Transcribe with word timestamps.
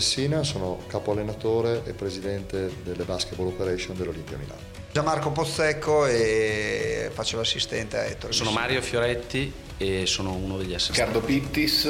Messina, 0.00 0.42
sono 0.44 0.78
capo 0.86 1.12
allenatore 1.12 1.82
e 1.84 1.92
presidente 1.92 2.72
delle 2.82 3.04
Basketball 3.04 3.48
Operation 3.48 3.94
dell'Olimpia 3.94 4.38
Milano. 4.38 4.58
Gianmarco 4.90 5.30
Pozzecco 5.30 6.06
e 6.06 7.10
faccio 7.12 7.36
l'assistente 7.36 7.98
a 7.98 8.04
Ettore. 8.04 8.32
Sono 8.32 8.48
Messina. 8.48 8.66
Mario 8.66 8.82
Fioretti 8.82 9.52
e 9.76 10.06
sono 10.06 10.32
uno 10.32 10.56
degli 10.56 10.72
assistenti. 10.72 11.00
Riccardo 11.02 11.20
Pittis, 11.20 11.86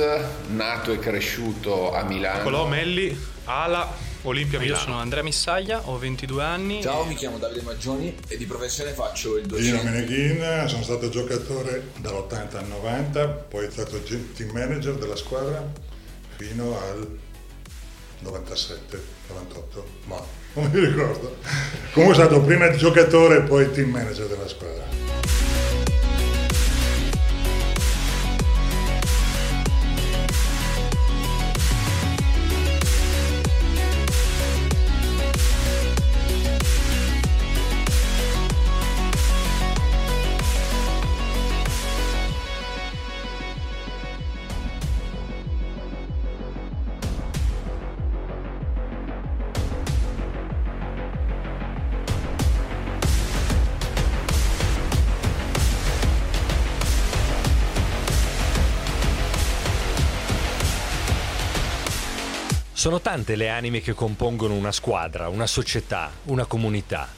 nato 0.49 0.93
e 0.93 0.99
cresciuto 0.99 1.95
a 1.95 2.03
Milano. 2.03 2.39
Nicolò 2.39 2.67
Melli, 2.67 3.17
Ala, 3.45 3.89
Olimpia 4.23 4.59
Io 4.59 4.65
Milano. 4.65 4.83
sono 4.83 4.99
Andrea 4.99 5.23
Missaglia, 5.23 5.89
ho 5.89 5.97
22 5.97 6.43
anni. 6.43 6.83
Ciao, 6.83 7.05
mi 7.05 7.15
chiamo 7.15 7.39
Davide 7.39 7.63
Maggioni 7.63 8.13
e 8.27 8.37
di 8.37 8.45
professione 8.45 8.91
faccio 8.91 9.37
il 9.37 9.47
docente. 9.47 9.85
Meneghin, 9.85 10.67
sono 10.67 10.83
stato 10.83 11.09
giocatore 11.11 11.93
dall'80 11.99 12.57
al 12.57 12.67
90, 12.67 13.29
poi 13.29 13.71
stato 13.71 14.03
ge- 14.03 14.33
team 14.33 14.51
manager 14.51 14.95
della 14.97 15.15
squadra 15.17 15.65
fino 16.37 16.77
al 16.77 17.29
97, 18.21 19.03
98, 19.29 19.87
ma 20.05 20.23
non 20.55 20.71
mi 20.71 20.81
ricordo. 20.81 21.37
Comunque 21.93 22.17
sono 22.17 22.29
stato 22.29 22.41
prima 22.43 22.71
giocatore 22.75 23.39
e 23.39 23.43
poi 23.43 23.71
team 23.73 23.91
manager 23.91 24.27
della 24.27 24.49
squadra. 24.49 25.10
Sono 62.81 63.03
tante 63.03 63.37
le 63.37 63.51
anime 63.51 63.83
che 63.83 63.93
compongono 63.93 64.55
una 64.55 64.73
squadra, 64.73 65.29
una 65.29 65.47
società, 65.47 66.11
una 66.25 66.47
comunità. 66.47 67.11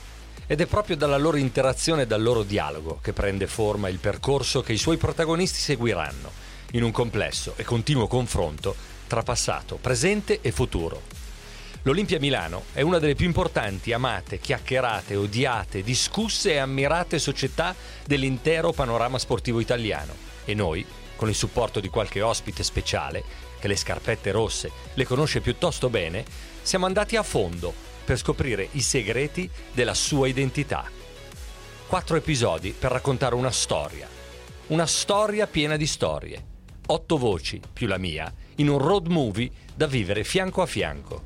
Ed 0.48 0.60
è 0.60 0.66
proprio 0.66 0.96
dalla 0.96 1.18
loro 1.18 1.36
interazione 1.36 2.02
e 2.02 2.06
dal 2.08 2.20
loro 2.20 2.42
dialogo 2.42 2.98
che 3.00 3.12
prende 3.12 3.46
forma 3.46 3.88
il 3.88 3.98
percorso 3.98 4.60
che 4.60 4.72
i 4.72 4.76
suoi 4.76 4.96
protagonisti 4.96 5.60
seguiranno, 5.60 6.32
in 6.72 6.82
un 6.82 6.90
complesso 6.90 7.54
e 7.54 7.62
continuo 7.62 8.08
confronto 8.08 8.74
tra 9.06 9.22
passato, 9.22 9.76
presente 9.76 10.40
e 10.40 10.50
futuro. 10.50 11.00
L'Olimpia 11.82 12.18
Milano 12.18 12.64
è 12.72 12.80
una 12.80 12.98
delle 12.98 13.14
più 13.14 13.26
importanti, 13.26 13.92
amate, 13.92 14.40
chiacchierate, 14.40 15.14
odiate, 15.14 15.84
discusse 15.84 16.54
e 16.54 16.58
ammirate 16.58 17.20
società 17.20 17.72
dell'intero 18.04 18.72
panorama 18.72 19.16
sportivo 19.16 19.60
italiano. 19.60 20.12
E 20.44 20.54
noi, 20.54 20.84
con 21.14 21.28
il 21.28 21.36
supporto 21.36 21.78
di 21.78 21.86
qualche 21.86 22.20
ospite 22.20 22.64
speciale, 22.64 23.51
che 23.62 23.68
le 23.68 23.76
scarpette 23.76 24.32
rosse 24.32 24.72
le 24.94 25.04
conosce 25.04 25.40
piuttosto 25.40 25.88
bene, 25.88 26.24
siamo 26.62 26.84
andati 26.84 27.14
a 27.14 27.22
fondo 27.22 27.72
per 28.04 28.18
scoprire 28.18 28.66
i 28.72 28.80
segreti 28.80 29.48
della 29.72 29.94
sua 29.94 30.26
identità. 30.26 30.90
Quattro 31.86 32.16
episodi 32.16 32.74
per 32.76 32.90
raccontare 32.90 33.36
una 33.36 33.52
storia. 33.52 34.08
Una 34.68 34.86
storia 34.86 35.46
piena 35.46 35.76
di 35.76 35.86
storie. 35.86 36.44
Otto 36.86 37.16
voci, 37.16 37.60
più 37.72 37.86
la 37.86 37.98
mia, 37.98 38.32
in 38.56 38.68
un 38.68 38.78
road 38.78 39.06
movie 39.06 39.48
da 39.72 39.86
vivere 39.86 40.24
fianco 40.24 40.60
a 40.60 40.66
fianco. 40.66 41.22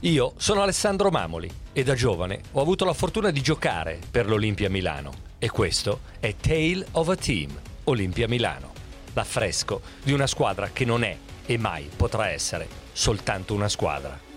Io 0.00 0.34
sono 0.36 0.60
Alessandro 0.60 1.08
Mamoli 1.08 1.50
e 1.72 1.82
da 1.82 1.94
giovane 1.94 2.42
ho 2.52 2.60
avuto 2.60 2.84
la 2.84 2.92
fortuna 2.92 3.30
di 3.30 3.40
giocare 3.40 3.98
per 4.10 4.28
l'Olimpia 4.28 4.68
Milano. 4.68 5.28
E 5.38 5.48
questo 5.48 6.00
è 6.20 6.36
Tale 6.36 6.86
of 6.92 7.08
a 7.08 7.16
Team, 7.16 7.58
Olimpia 7.84 8.28
Milano. 8.28 8.72
L'affresco 9.14 9.80
di 10.02 10.12
una 10.12 10.26
squadra 10.26 10.68
che 10.70 10.84
non 10.84 11.04
è 11.04 11.16
e 11.46 11.58
mai 11.58 11.90
potrà 11.94 12.28
essere 12.28 12.68
soltanto 12.92 13.54
una 13.54 13.68
squadra. 13.68 14.28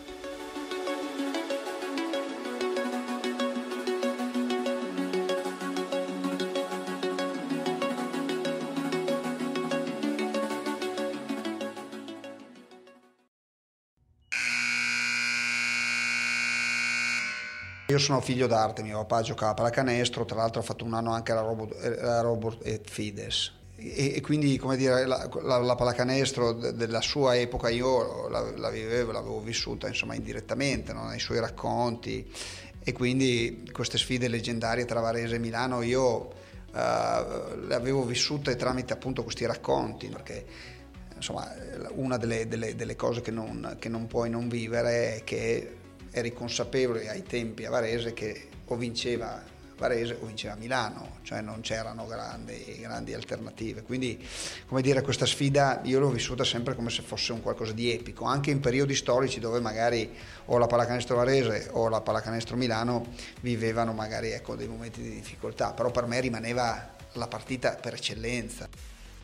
Io 17.94 18.00
sono 18.00 18.22
figlio 18.22 18.48
d'arte, 18.48 18.82
mio 18.82 19.06
papà 19.06 19.22
giocava 19.22 19.52
a 19.52 19.54
pallacanestro, 19.54 20.26
tra 20.26 20.38
l'altro 20.38 20.62
ha 20.62 20.64
fatto 20.64 20.84
un 20.84 20.96
anno 20.96 21.12
anche 21.12 21.32
alla 21.32 21.42
Robot, 21.42 21.76
alla 22.02 22.22
Robot 22.22 22.66
e 22.66 22.82
Fides. 22.84 23.63
E, 23.86 24.14
e 24.16 24.22
quindi, 24.22 24.58
come 24.58 24.78
dire, 24.78 25.06
la, 25.06 25.30
la- 25.42 25.58
la 25.60 25.76
pallacanestro 25.76 26.54
de- 26.54 26.74
della 26.74 27.02
sua 27.02 27.36
epoca 27.38 27.70
io 27.70 28.28
la, 28.30 28.40
la 28.56 28.70
vivevo, 28.70 29.12
l'avevo 29.12 29.40
vissuta 29.42 29.88
insomma 29.88 30.16
indirettamente, 30.16 30.94
no? 30.94 31.08
nei 31.08 31.20
suoi 31.20 31.40
racconti. 31.40 32.30
E 32.86 32.92
quindi 32.94 33.68
queste 33.72 33.98
sfide 33.98 34.28
leggendarie 34.28 34.86
tra 34.86 35.00
Varese 35.00 35.36
e 35.36 35.40
Milano 35.40 35.82
io 35.82 36.30
eh, 36.74 37.56
le 37.68 37.76
avevo 37.76 38.04
vissute 38.06 38.56
tramite 38.56 38.94
appunto 38.94 39.24
questi 39.24 39.46
racconti, 39.46 40.08
perché 40.08 40.46
insomma 41.16 41.50
una 41.96 42.18
delle, 42.18 42.48
delle- 42.48 42.76
delle 42.76 42.96
cose 42.96 43.22
che 43.22 43.32
non, 43.32 43.78
che 43.80 43.88
non 43.90 44.08
puoi 44.08 44.30
non 44.30 44.50
vivere 44.50 45.16
è 45.18 45.24
che 45.24 45.76
eri 46.12 46.34
consapevole 46.34 47.10
ai 47.10 47.24
tempi 47.24 47.66
a 47.66 47.70
Varese 47.70 48.14
che 48.14 48.48
o 48.66 48.76
vinceva 48.76 49.42
Varese 49.78 50.18
o 50.20 50.26
vinceva 50.26 50.56
Milano, 50.56 51.18
cioè 51.24 51.42
non 51.42 51.62
c'erano 51.62 52.06
grandi, 52.06 52.78
grandi 52.80 53.14
alternative. 53.14 53.84
Quindi, 53.84 54.26
come 54.68 54.82
dire, 54.82 55.02
questa 55.02 55.26
sfida 55.26 55.82
io 55.84 56.00
l'ho 56.00 56.10
vissuta 56.10 56.44
sempre 56.44 56.76
come 56.76 56.90
se 56.90 57.02
fosse 57.02 57.32
un 57.34 57.42
qualcosa 57.42 57.74
di 57.74 57.92
epico, 57.92 58.26
anche 58.26 58.52
in 58.52 58.60
periodi 58.60 58.96
storici 58.96 59.40
dove 59.40 59.60
magari 59.60 60.10
o 60.46 60.58
la 60.58 60.68
pallacanestro 60.68 61.16
Varese 61.16 61.70
o 61.72 61.90
la 61.90 62.02
pallacanestro 62.02 62.56
Milano 62.56 63.08
vivevano 63.42 63.94
magari 63.94 64.32
ecco, 64.32 64.56
dei 64.56 64.68
momenti 64.68 65.02
di 65.02 65.10
difficoltà, 65.10 65.72
però 65.74 65.92
per 65.92 66.06
me 66.06 66.20
rimaneva 66.20 66.96
la 67.14 67.28
partita 67.28 67.76
per 67.76 67.94
eccellenza. 67.94 68.68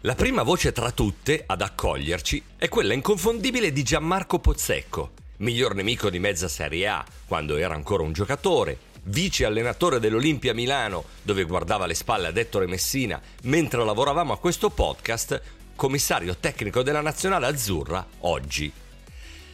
La 0.01 0.15
prima 0.15 0.43
voce 0.43 0.71
tra 0.71 0.91
tutte 0.91 1.43
ad 1.45 1.61
accoglierci 1.61 2.41
è 2.57 2.69
quella 2.69 2.93
inconfondibile 2.93 3.73
di 3.73 3.83
Gianmarco 3.83 4.39
Pozzecco, 4.39 5.11
miglior 5.37 5.75
nemico 5.75 6.09
di 6.09 6.19
mezza 6.19 6.47
Serie 6.47 6.87
A 6.87 7.05
quando 7.25 7.57
era 7.57 7.73
ancora 7.73 8.03
un 8.03 8.13
giocatore, 8.13 8.77
vice 9.09 9.45
allenatore 9.45 9.99
dell'Olimpia 9.99 10.53
Milano 10.53 11.03
dove 11.21 11.43
guardava 11.43 11.85
le 11.85 11.95
spalle 11.95 12.27
ad 12.27 12.37
Ettore 12.37 12.67
Messina 12.67 13.19
mentre 13.43 13.83
lavoravamo 13.83 14.33
a 14.33 14.37
questo 14.37 14.69
podcast, 14.69 15.41
commissario 15.75 16.35
tecnico 16.37 16.83
della 16.83 17.01
nazionale 17.01 17.47
azzurra 17.47 18.05
oggi. 18.19 18.71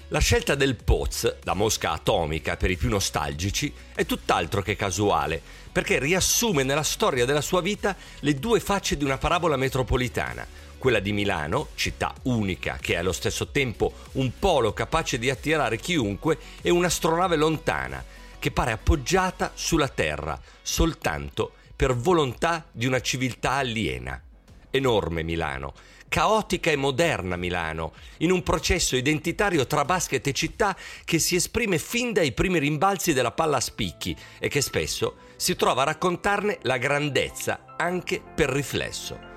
La 0.10 0.20
scelta 0.20 0.54
del 0.56 0.76
Poz, 0.76 1.38
la 1.44 1.56
mosca 1.56 1.92
atomica 1.92 2.58
per 2.58 2.70
i 2.70 2.78
più 2.78 2.90
nostalgici, 2.90 3.74
è 3.96 4.06
tutt'altro 4.06 4.62
che 4.62 4.76
casuale, 4.76 5.42
perché 5.72 5.98
riassume 5.98 6.62
nella 6.62 6.84
storia 6.84 7.26
della 7.26 7.42
sua 7.42 7.62
vita 7.62 7.96
le 8.20 8.36
due 8.36 8.60
facce 8.60 8.98
di 8.98 9.04
una 9.04 9.18
parabola 9.18 9.56
metropolitana, 9.56 10.46
quella 10.78 11.00
di 11.00 11.12
Milano, 11.12 11.70
città 11.74 12.14
unica 12.24 12.78
che 12.80 12.94
è 12.94 12.98
allo 12.98 13.14
stesso 13.14 13.48
tempo 13.48 13.94
un 14.14 14.32
polo 14.38 14.74
capace 14.74 15.18
di 15.18 15.32
attirare 15.32 15.78
chiunque, 15.78 16.38
e 16.62 16.70
un'astronave 16.70 17.36
lontana, 17.36 18.04
che 18.46 18.52
pare 18.52 18.74
appoggiata 18.74 19.54
sulla 19.56 19.88
Terra 19.88 20.40
soltanto 20.62 21.54
per 21.76 21.96
volontà 21.96 22.64
di 22.72 22.86
una 22.86 23.02
civiltà 23.02 23.54
aliena. 23.54 24.22
Enorme 24.70 25.24
Milano, 25.24 25.74
caotica 26.08 26.70
e 26.70 26.76
moderna 26.76 27.38
Milano, 27.38 27.94
in 28.18 28.30
un 28.30 28.44
processo 28.44 28.96
identitario 28.96 29.66
tra 29.66 29.84
basket 29.84 30.28
e 30.28 30.34
città 30.34 30.78
che 31.06 31.18
si 31.18 31.34
esprime 31.34 31.80
fin 31.80 32.14
dai 32.14 32.34
primi 32.34 32.60
rimbalzi 32.60 33.14
della 33.14 33.32
palla 33.32 33.58
a 33.58 33.62
spicchi 33.62 34.16
e 34.38 34.48
che 34.48 34.62
spesso 34.62 35.16
si 35.38 35.56
trova 35.56 35.82
a 35.82 35.86
raccontarne 35.86 36.60
la 36.62 36.78
grandezza 36.78 37.74
anche 37.76 38.22
per 38.22 38.50
riflesso. 38.52 39.35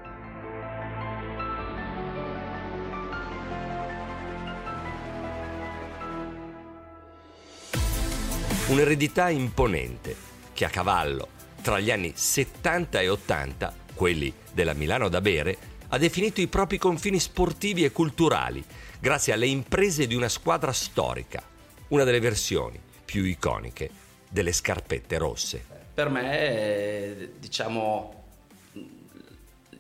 Un'eredità 8.69 9.31
imponente 9.31 10.15
che 10.53 10.67
a 10.67 10.69
cavallo 10.69 11.29
tra 11.63 11.81
gli 11.81 11.91
anni 11.91 12.13
70 12.15 13.01
e 13.01 13.09
80, 13.09 13.75
quelli 13.95 14.31
della 14.53 14.75
Milano 14.75 15.09
da 15.09 15.23
bere, 15.23 15.57
ha 15.89 15.97
definito 15.97 16.43
i 16.43 16.49
propri 16.49 16.77
confini 16.77 17.19
sportivi 17.19 17.85
e 17.85 17.93
culturali 17.93 18.63
grazie 19.01 19.33
alle 19.33 19.47
imprese 19.47 20.07
di 20.07 20.15
una 20.15 20.29
squadra 20.29 20.71
storica, 20.73 21.43
una 21.89 22.05
delle 22.05 22.21
versioni 22.21 22.79
più 23.03 23.25
iconiche 23.25 23.89
delle 24.29 24.53
scarpette 24.53 25.17
rosse. 25.17 25.65
Per 25.95 26.11
me 26.11 27.31
diciamo, 27.39 28.25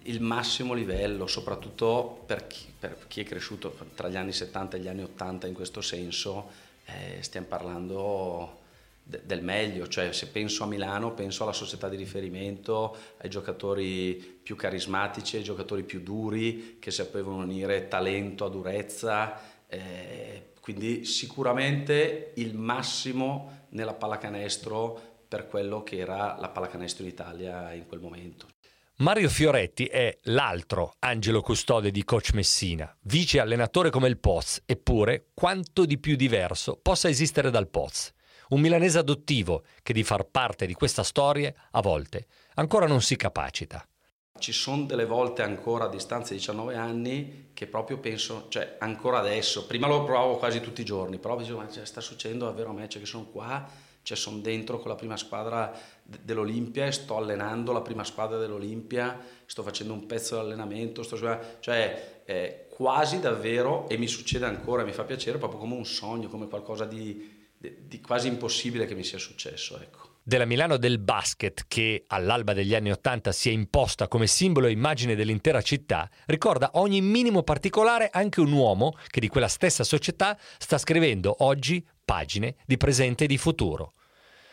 il 0.05 0.23
massimo 0.23 0.73
livello, 0.73 1.27
soprattutto 1.27 2.23
per 2.25 2.47
chi, 2.47 2.65
per 2.79 3.05
chi, 3.07 3.21
è 3.21 3.25
cresciuto 3.25 3.77
tra 3.95 4.09
gli 4.09 4.17
anni 4.17 4.33
70 4.33 4.79
e 4.79 4.81
gli 4.81 4.89
anni 4.89 5.03
80 5.03 5.47
in 5.47 5.53
questo 5.53 5.83
senso, 5.83 6.49
eh, 6.87 7.23
stiamo 7.23 7.49
parlando 7.49 8.58
del 9.09 9.43
meglio, 9.43 9.89
cioè 9.89 10.13
se 10.13 10.27
penso 10.29 10.65
a 10.65 10.67
Milano 10.67 11.15
penso 11.15 11.43
alla 11.43 11.55
società 11.55 11.89
di 11.89 11.97
riferimento, 11.97 12.95
ai 13.19 13.31
giocatori 13.31 14.41
più 14.43 14.55
carismatici, 14.55 15.37
ai 15.37 15.43
giocatori 15.43 15.83
più 15.83 16.03
duri 16.03 16.77
che 16.79 16.91
sapevano 16.91 17.39
unire 17.39 17.89
talento 17.89 18.45
a 18.45 18.51
durezza, 18.51 19.41
eh, 19.67 20.51
quindi 20.61 21.07
sicuramente 21.07 22.33
il 22.35 22.55
massimo 22.55 23.67
nella 23.71 23.95
pallacanestro 23.95 25.01
per 25.27 25.47
quello 25.49 25.83
che 25.83 25.97
era 25.97 26.37
la 26.39 26.51
pallacanestro 26.51 27.05
in 27.05 27.11
Italia 27.11 27.73
in 27.73 27.87
quel 27.87 28.01
momento. 28.01 28.47
Mario 28.97 29.29
Fioretti 29.31 29.87
è 29.87 30.19
l'altro 30.25 30.97
angelo 30.99 31.41
custode 31.41 31.91
di 31.91 32.05
coach 32.05 32.33
Messina, 32.35 32.95
vice 33.03 33.39
allenatore 33.39 33.91
come 33.91 34.09
il 34.09 34.19
Poz, 34.19 34.63
eppure 34.67 35.29
quanto 35.33 35.87
di 35.87 35.99
più 35.99 36.17
diverso 36.17 36.79
possa 36.83 37.09
esistere 37.09 37.51
dal 37.51 37.69
Poz 37.69 38.13
un 38.49 38.61
milanese 38.61 38.99
adottivo 38.99 39.65
che 39.83 39.93
di 39.93 40.03
far 40.03 40.25
parte 40.25 40.67
di 40.67 40.75
questa 40.75 41.03
storia, 41.03 41.53
a 41.71 41.81
volte, 41.81 42.27
ancora 42.55 42.87
non 42.87 43.03
si 43.03 43.17
capacita. 43.17 43.87
Ci 44.39 44.53
sono 44.53 44.85
delle 44.85 45.05
volte 45.05 45.43
ancora 45.43 45.85
a 45.85 45.89
distanza 45.89 46.33
di 46.33 46.39
19 46.39 46.77
anni 46.77 47.51
che 47.53 47.67
proprio 47.67 47.99
penso, 47.99 48.47
cioè 48.49 48.77
ancora 48.79 49.19
adesso, 49.19 49.67
prima 49.67 49.89
lo 49.89 50.05
provavo 50.05 50.37
quasi 50.37 50.61
tutti 50.61 50.83
i 50.83 50.85
giorni, 50.85 51.19
però 51.19 51.37
dicevo, 51.37 51.59
ma 51.59 51.69
cioè, 51.69 51.85
sta 51.85 52.01
succedendo 52.01 52.45
davvero 52.45 52.71
a 52.71 52.73
me, 52.73 52.89
cioè 52.89 53.01
che 53.01 53.07
sono 53.09 53.25
qua, 53.25 53.69
cioè 54.03 54.17
sono 54.17 54.39
dentro 54.39 54.79
con 54.79 54.91
la 54.91 54.97
prima 54.97 55.17
squadra 55.17 55.77
dell'Olimpia 56.03 56.87
e 56.87 56.93
sto 56.93 57.17
allenando 57.17 57.73
la 57.73 57.83
prima 57.83 58.05
squadra 58.05 58.39
dell'Olimpia, 58.39 59.19
sto 59.45 59.65
facendo 59.65 59.93
un 59.93 60.07
pezzo 60.07 60.37
di 60.37 60.41
allenamento, 60.43 61.03
sto, 61.03 61.19
cioè 61.59 62.23
eh, 62.25 62.67
quasi 62.71 63.19
davvero, 63.19 63.89
e 63.89 63.99
mi 63.99 64.07
succede 64.07 64.47
ancora, 64.47 64.85
mi 64.85 64.93
fa 64.93 65.03
piacere, 65.03 65.39
proprio 65.39 65.59
come 65.59 65.75
un 65.75 65.85
sogno, 65.85 66.29
come 66.29 66.47
qualcosa 66.47 66.85
di 66.85 67.38
di 67.59 68.01
quasi 68.01 68.29
impossibile 68.29 68.87
che 68.87 68.95
mi 68.95 69.05
sia 69.05 69.19
successo. 69.19 69.81
Ecco. 69.81 70.07
Della 70.23 70.45
Milano 70.45 70.77
del 70.77 70.99
basket, 70.99 71.65
che 71.69 72.05
all'alba 72.09 72.53
degli 72.53 72.75
anni 72.75 72.91
Ottanta 72.91 73.33
si 73.33 73.49
è 73.49 73.53
imposta 73.53 74.09
come 74.09 74.27
simbolo 74.27 74.67
e 74.67 74.73
immagine 74.73 75.15
dell'intera 75.15 75.63
città, 75.63 76.09
ricorda 76.27 76.73
ogni 76.75 77.01
minimo 77.01 77.43
particolare 77.43 78.11
anche 78.13 78.41
un 78.41 78.53
uomo 78.53 78.97
che 79.09 79.21
di 79.21 79.29
quella 79.29 79.49
stessa 79.49 79.85
società 79.85 80.39
sta 80.59 80.77
scrivendo 80.77 81.35
oggi 81.45 81.85
pagine 82.05 82.57
di 82.67 82.77
presente 82.77 83.25
e 83.25 83.27
di 83.27 83.39
futuro. 83.39 83.95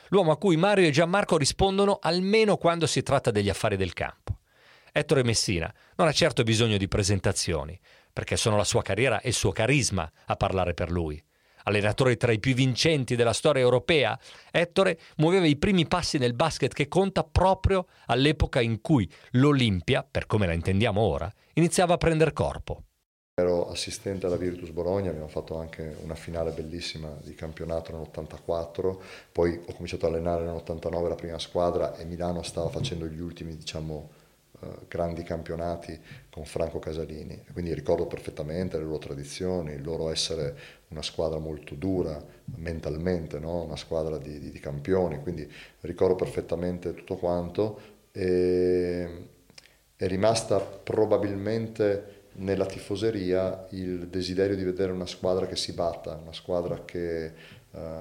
L'uomo 0.10 0.32
a 0.32 0.38
cui 0.38 0.56
Mario 0.56 0.88
e 0.88 0.92
Gianmarco 0.92 1.38
rispondono 1.38 2.00
almeno 2.02 2.56
quando 2.58 2.88
si 2.88 3.04
tratta 3.04 3.32
degli 3.32 3.50
affari 3.50 3.76
del 3.76 3.92
campo. 3.92 4.40
Ettore 4.94 5.24
Messina 5.24 5.74
non 5.98 6.08
ha 6.08 6.14
certo 6.14 6.44
bisogno 6.44 6.78
di 6.78 6.88
presentazioni, 6.88 7.78
perché 8.14 8.38
sono 8.38 8.56
la 8.56 8.64
sua 8.64 8.82
carriera 8.82 9.20
e 9.20 9.28
il 9.28 9.34
suo 9.34 9.52
carisma 9.52 10.10
a 10.28 10.36
parlare 10.38 10.74
per 10.74 10.90
lui 10.90 11.22
allenatore 11.66 12.18
tra 12.18 12.32
i 12.32 12.40
più 12.40 12.56
vincenti 12.56 13.16
della 13.16 13.34
storia 13.34 13.62
europea, 13.62 14.18
Ettore 14.50 14.98
muoveva 15.18 15.46
i 15.46 15.58
primi 15.58 15.86
passi 15.86 16.18
nel 16.18 16.34
basket 16.34 16.74
che 16.74 16.88
conta 16.88 17.24
proprio 17.24 17.86
all'epoca 18.08 18.62
in 18.62 18.82
cui 18.82 19.08
l'Olimpia, 19.32 20.08
per 20.10 20.26
come 20.26 20.48
la 20.48 20.54
intendiamo 20.54 21.00
ora, 21.00 21.32
iniziava 21.54 21.94
a 21.94 21.98
prendere 21.98 22.34
corpo. 22.34 22.82
Ero 23.38 23.70
assistente 23.70 24.28
alla 24.28 24.38
Virtus 24.38 24.70
Bologna, 24.70 25.10
abbiamo 25.10 25.28
fatto 25.28 25.58
anche 25.58 25.98
una 26.04 26.16
finale 26.16 26.52
bellissima 26.52 27.14
di 27.22 27.36
campionato 27.36 27.92
nell'84, 27.92 28.98
poi 29.34 29.60
ho 29.66 29.74
cominciato 29.74 30.06
a 30.06 30.10
allenare 30.10 30.46
nell'89 30.46 31.08
la 31.10 31.16
prima 31.16 31.38
squadra 31.38 31.98
e 31.98 32.06
Milano 32.06 32.44
stava 32.44 32.70
facendo 32.70 33.06
gli 33.08 33.20
ultimi, 33.20 33.58
diciamo, 33.58 34.10
uh, 34.52 34.68
grandi 34.88 35.24
campionati 35.24 36.00
con 36.30 36.46
Franco 36.46 36.80
Casalini. 36.80 37.44
Quindi 37.52 37.74
ricordo 37.74 38.08
perfettamente 38.08 38.78
le 38.78 38.86
loro 38.86 39.00
tradizioni, 39.00 39.74
il 39.74 39.84
loro 39.84 40.10
essere 40.10 40.58
una 40.96 41.04
squadra 41.04 41.40
molto 41.40 41.76
dura 41.76 42.24
mentalmente, 42.58 43.38
no? 43.38 43.64
una 43.64 43.76
squadra 43.76 44.18
di, 44.18 44.40
di, 44.40 44.50
di, 44.50 44.60
campioni, 44.60 45.22
quindi 45.22 45.50
ricordo 45.82 46.16
perfettamente 46.16 46.94
tutto 46.94 47.18
quanto. 47.18 47.94
E 48.12 49.28
è 49.98 50.08
rimasta 50.08 50.60
probabilmente 50.60 52.14
nella 52.34 52.66
tifoseria 52.66 53.68
il 53.72 54.08
desiderio 54.08 54.56
di 54.56 54.64
vedere 54.64 54.92
una 54.92 55.06
squadra 55.06 55.48
che 55.48 55.56
si 55.56 55.74
batta, 55.74 56.20
una 56.22 56.34
squadra 56.34 56.84
che 56.84 57.26
eh, 57.26 58.00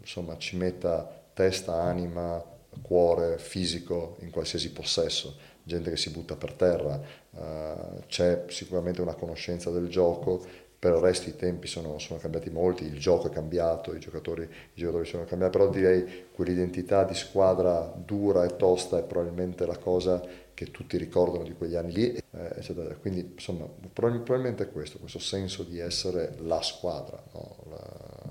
insomma, 0.00 0.36
ci 0.38 0.56
metta 0.56 1.24
testa, 1.32 1.74
anima, 1.74 2.42
cuore, 2.82 3.38
fisico 3.38 4.16
in 4.20 4.30
qualsiasi 4.30 4.72
possesso, 4.72 5.36
gente 5.62 5.90
che 5.90 5.96
si 5.96 6.10
butta 6.10 6.36
per 6.36 6.52
terra, 6.52 7.00
eh, 7.30 8.04
c'è 8.06 8.44
sicuramente 8.48 9.00
una 9.00 9.14
conoscenza 9.14 9.70
del 9.70 9.88
gioco 9.88 10.64
per 10.78 10.94
il 10.94 11.00
resto 11.00 11.28
i 11.28 11.36
tempi 11.36 11.66
sono, 11.66 11.98
sono, 11.98 12.18
cambiati 12.18 12.50
molti, 12.50 12.84
il 12.84 12.98
gioco 12.98 13.28
è 13.28 13.30
cambiato, 13.30 13.94
i 13.94 13.98
giocatori, 13.98 14.42
i 14.42 14.48
giocatori, 14.78 15.06
sono 15.06 15.24
cambiati, 15.24 15.56
però 15.56 15.70
direi 15.70 16.26
quell'identità 16.32 17.04
di 17.04 17.14
squadra 17.14 17.92
dura 17.96 18.44
e 18.44 18.56
tosta 18.56 18.98
è 18.98 19.02
probabilmente 19.02 19.64
la 19.66 19.78
cosa 19.78 20.22
che 20.56 20.70
tutti 20.70 20.96
ricordano 20.96 21.44
di 21.44 21.52
quegli 21.52 21.74
anni 21.76 21.92
lì, 21.92 22.16
eh, 22.16 22.96
quindi 23.00 23.32
insomma 23.34 23.68
probabilmente 23.92 24.64
è 24.64 24.72
questo, 24.72 24.98
questo 24.98 25.18
senso 25.18 25.64
di 25.64 25.78
essere 25.78 26.34
la 26.38 26.62
squadra, 26.62 27.22
no? 27.34 27.56
la, 27.68 27.76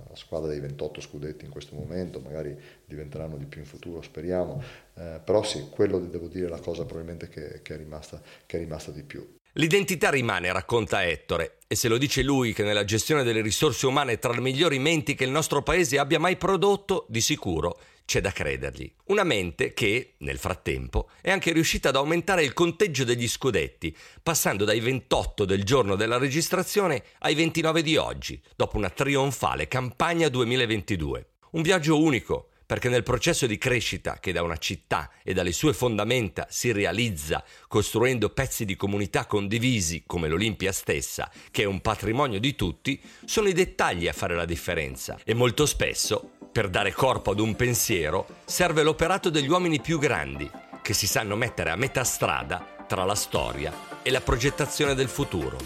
la, 0.10 0.16
squadra 0.16 0.50
dei 0.50 0.60
28 0.60 1.02
scudetti 1.02 1.46
in 1.46 1.52
questo 1.52 1.76
momento, 1.76 2.20
magari 2.20 2.58
diventeranno 2.84 3.38
di 3.38 3.46
più 3.46 3.62
in 3.62 3.68
futuro, 3.68 4.02
speriamo, 4.02 4.60
eh, 4.96 5.22
però 5.24 5.44
sì, 5.44 5.70
quello 5.70 6.00
devo 6.00 6.28
dire 6.28 6.48
è 6.48 6.50
la 6.50 6.60
cosa 6.60 6.84
probabilmente 6.84 7.30
che, 7.30 7.62
che, 7.62 7.76
è 7.76 7.78
rimasta, 7.78 8.20
che 8.48 8.58
è 8.58 8.60
rimasta 8.60 8.90
di 8.90 9.04
più. 9.04 9.38
L'identità 9.58 10.10
rimane, 10.10 10.52
racconta 10.52 11.06
Ettore, 11.06 11.60
e 11.68 11.76
se 11.76 11.88
lo 11.88 11.98
dice 11.98 12.22
lui 12.24 12.52
che 12.52 12.64
nella 12.64 12.84
gestione 12.84 13.24
delle 13.24 13.40
risorse 13.40 13.86
umane 13.86 14.14
è 14.14 14.20
tra 14.20 14.34
le 14.34 14.42
migliori 14.42 14.80
menti 14.80 15.16
che 15.16 15.24
il 15.24 15.30
nostro 15.30 15.64
paese 15.64 15.98
abbia 15.98 16.20
mai 16.20 16.36
prodotto, 16.36 17.06
di 17.08 17.22
sicuro 17.22 17.80
c'è 18.04 18.20
da 18.20 18.32
credergli. 18.32 18.94
Una 19.06 19.24
mente 19.24 19.74
che, 19.74 20.16
nel 20.18 20.40
frattempo, 20.40 21.10
è 21.22 21.32
anche 21.32 21.54
riuscita 21.54 21.88
ad 21.88 21.96
aumentare 21.96 22.44
il 22.44 22.52
conteggio 22.52 23.06
degli 23.06 23.30
scudetti, 23.30 23.96
passando 24.22 24.66
dai 24.66 24.82
28 24.82 25.46
del 25.46 25.64
giorno 25.64 25.96
della 25.96 26.18
registrazione 26.18 27.02
ai 27.20 27.34
29 27.34 27.82
di 27.82 27.96
oggi, 27.96 28.42
dopo 28.58 28.76
una 28.76 28.90
trionfale 28.90 29.70
campagna 29.70 30.28
2022. 30.28 31.28
Un 31.52 31.62
viaggio 31.62 31.98
unico, 32.02 32.50
perché 32.66 32.90
nel 32.90 33.04
processo 33.04 33.46
di 33.46 33.58
crescita 33.58 34.18
che 34.20 34.32
da 34.32 34.42
una 34.42 34.58
città 34.58 35.12
e 35.24 35.34
dalle 35.34 35.52
sue 35.52 35.74
fondamenta 35.74 36.48
si 36.50 36.72
realizza 36.72 37.44
costruendo 37.68 38.30
pezzi 38.30 38.66
di 38.66 38.76
comunità 38.76 39.26
condivisi 39.26 40.04
come 40.06 40.28
l'Olimpia 40.28 40.72
stessa, 40.72 41.32
che 41.52 41.64
è 41.64 41.66
un 41.66 41.82
patrimonio 41.82 42.40
di 42.40 42.56
tutti, 42.56 43.02
sono 43.26 43.48
i 43.48 43.54
dettagli 43.54 44.08
a 44.08 44.14
fare 44.14 44.36
la 44.36 44.46
differenza 44.46 45.20
e 45.24 45.34
molto 45.34 45.66
spesso, 45.66 46.32
per 46.52 46.70
dare 46.70 46.94
corpo 46.94 47.32
ad 47.32 47.40
un 47.40 47.56
pensiero, 47.56 48.28
serve 48.46 48.82
l'operato 48.82 49.30
degli 49.30 49.50
uomini 49.50 49.82
più 49.82 50.00
grandi, 50.00 50.50
che 50.82 50.94
si 50.94 51.06
sanno 51.08 51.36
mettere 51.36 51.70
a 51.70 51.76
metà 51.76 52.04
strada 52.04 52.86
tra 52.88 53.04
la 53.04 53.16
storia 53.16 53.74
e 54.02 54.10
la 54.10 54.22
progettazione 54.22 54.96
del 54.96 55.10
futuro. 55.10 55.58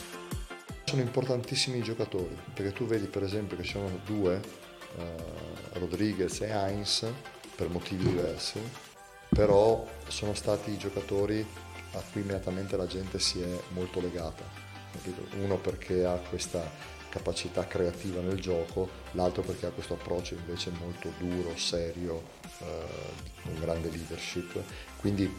Sono 0.86 1.02
importantissimi 1.02 1.78
i 1.78 1.84
giocatori, 1.84 2.36
perché 2.54 2.74
tu 2.74 2.88
vedi 2.88 3.06
per 3.06 3.22
esempio 3.22 3.56
che 3.56 3.64
sono 3.64 4.00
due, 4.04 4.42
eh, 4.98 5.80
Rodriguez 5.80 6.42
e 6.42 6.50
Heinz, 6.50 7.06
per 7.56 7.70
motivi 7.70 8.06
diversi, 8.06 8.60
però 9.30 9.86
sono 10.08 10.34
stati 10.34 10.78
giocatori 10.78 11.46
a 11.94 12.04
cui 12.12 12.22
immediatamente 12.22 12.78
la 12.78 12.88
gente 12.88 13.20
si 13.20 13.42
è 13.42 13.60
molto 13.70 14.00
legata. 14.00 14.44
Uno 15.40 15.58
perché 15.58 16.06
ha 16.06 16.16
questa 16.16 16.98
capacità 17.10 17.66
creativa 17.66 18.22
nel 18.22 18.40
gioco, 18.40 18.90
l'altro 19.12 19.42
perché 19.42 19.66
ha 19.66 19.72
questo 19.72 19.96
approccio 19.96 20.36
invece 20.36 20.72
molto 20.80 21.12
duro, 21.18 21.58
serio, 21.58 22.24
eh, 22.60 23.44
con 23.44 23.60
grande 23.60 23.90
leadership. 23.90 24.62
Quindi 24.98 25.32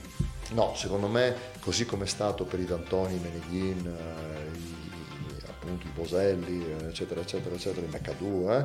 no, 0.51 0.75
secondo 0.75 1.07
me 1.07 1.35
così 1.61 1.87
come 1.87 2.05
è 2.05 2.09
stato 2.09 2.45
per 2.45 2.61
i 2.61 2.65
D'Antoni, 2.65 3.17
i 3.17 3.21
Meneghin, 3.21 3.87
eh, 3.87 4.59
i, 4.59 4.75
appunto 5.47 5.87
i 5.87 5.91
Boselli, 5.91 6.71
eccetera, 6.89 7.21
eccetera, 7.21 7.55
eccetera, 7.55 7.87
i 7.87 7.91
McAdoo, 7.91 8.53
eh, 8.53 8.65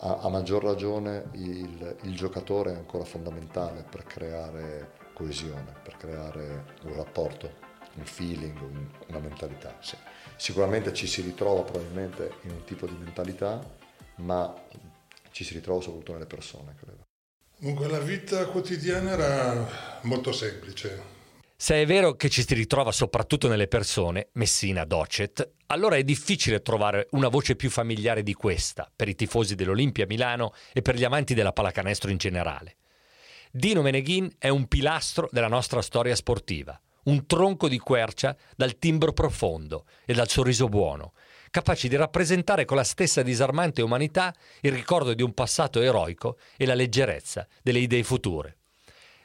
a, 0.00 0.18
a, 0.18 0.28
maggior 0.28 0.62
ragione 0.62 1.30
il, 1.32 1.96
il 2.02 2.16
giocatore 2.16 2.72
è 2.72 2.76
ancora 2.76 3.04
fondamentale 3.04 3.84
per 3.88 4.04
creare 4.04 4.92
coesione, 5.12 5.74
per 5.82 5.96
creare 5.96 6.64
un 6.84 6.94
rapporto 6.94 7.68
un 7.94 8.04
feeling, 8.04 8.60
un, 8.60 8.88
una 9.08 9.18
mentalità. 9.18 9.76
Sì. 9.80 9.96
Sicuramente 10.36 10.92
ci 10.92 11.06
si 11.06 11.22
ritrova 11.22 11.62
probabilmente 11.62 12.34
in 12.42 12.52
un 12.52 12.64
tipo 12.64 12.86
di 12.86 12.96
mentalità, 12.96 13.60
ma 14.16 14.54
ci 15.30 15.44
si 15.44 15.54
ritrova 15.54 15.80
soprattutto 15.80 16.12
nelle 16.12 16.26
persone, 16.26 16.74
credo. 16.78 17.06
Dunque 17.56 17.88
la 17.88 17.98
vita 17.98 18.46
quotidiana 18.46 19.10
era 19.10 19.68
molto 20.02 20.32
semplice. 20.32 21.18
Se 21.62 21.74
è 21.74 21.84
vero 21.84 22.14
che 22.14 22.30
ci 22.30 22.42
si 22.42 22.54
ritrova 22.54 22.90
soprattutto 22.90 23.46
nelle 23.46 23.68
persone, 23.68 24.30
Messina, 24.32 24.86
Docet, 24.86 25.56
allora 25.66 25.96
è 25.96 26.02
difficile 26.02 26.62
trovare 26.62 27.08
una 27.10 27.28
voce 27.28 27.54
più 27.54 27.68
familiare 27.68 28.22
di 28.22 28.32
questa 28.32 28.90
per 28.96 29.10
i 29.10 29.14
tifosi 29.14 29.56
dell'Olimpia 29.56 30.06
Milano 30.06 30.54
e 30.72 30.80
per 30.80 30.94
gli 30.94 31.04
amanti 31.04 31.34
della 31.34 31.52
pallacanestro 31.52 32.10
in 32.10 32.16
generale. 32.16 32.76
Dino 33.50 33.82
Meneghin 33.82 34.36
è 34.38 34.48
un 34.48 34.68
pilastro 34.68 35.28
della 35.30 35.48
nostra 35.48 35.82
storia 35.82 36.16
sportiva 36.16 36.80
un 37.02 37.26
tronco 37.26 37.68
di 37.68 37.78
quercia 37.78 38.34
dal 38.56 38.78
timbro 38.78 39.12
profondo 39.12 39.84
e 40.06 40.14
dal 40.14 40.28
sorriso 40.28 40.68
buono, 40.68 41.12
capaci 41.50 41.88
di 41.88 41.96
rappresentare 41.96 42.64
con 42.64 42.76
la 42.76 42.84
stessa 42.84 43.22
disarmante 43.22 43.82
umanità 43.82 44.34
il 44.60 44.72
ricordo 44.72 45.12
di 45.12 45.22
un 45.22 45.34
passato 45.34 45.80
eroico 45.80 46.38
e 46.56 46.64
la 46.64 46.74
leggerezza 46.74 47.46
delle 47.62 47.80
idee 47.80 48.02
future. 48.02 48.59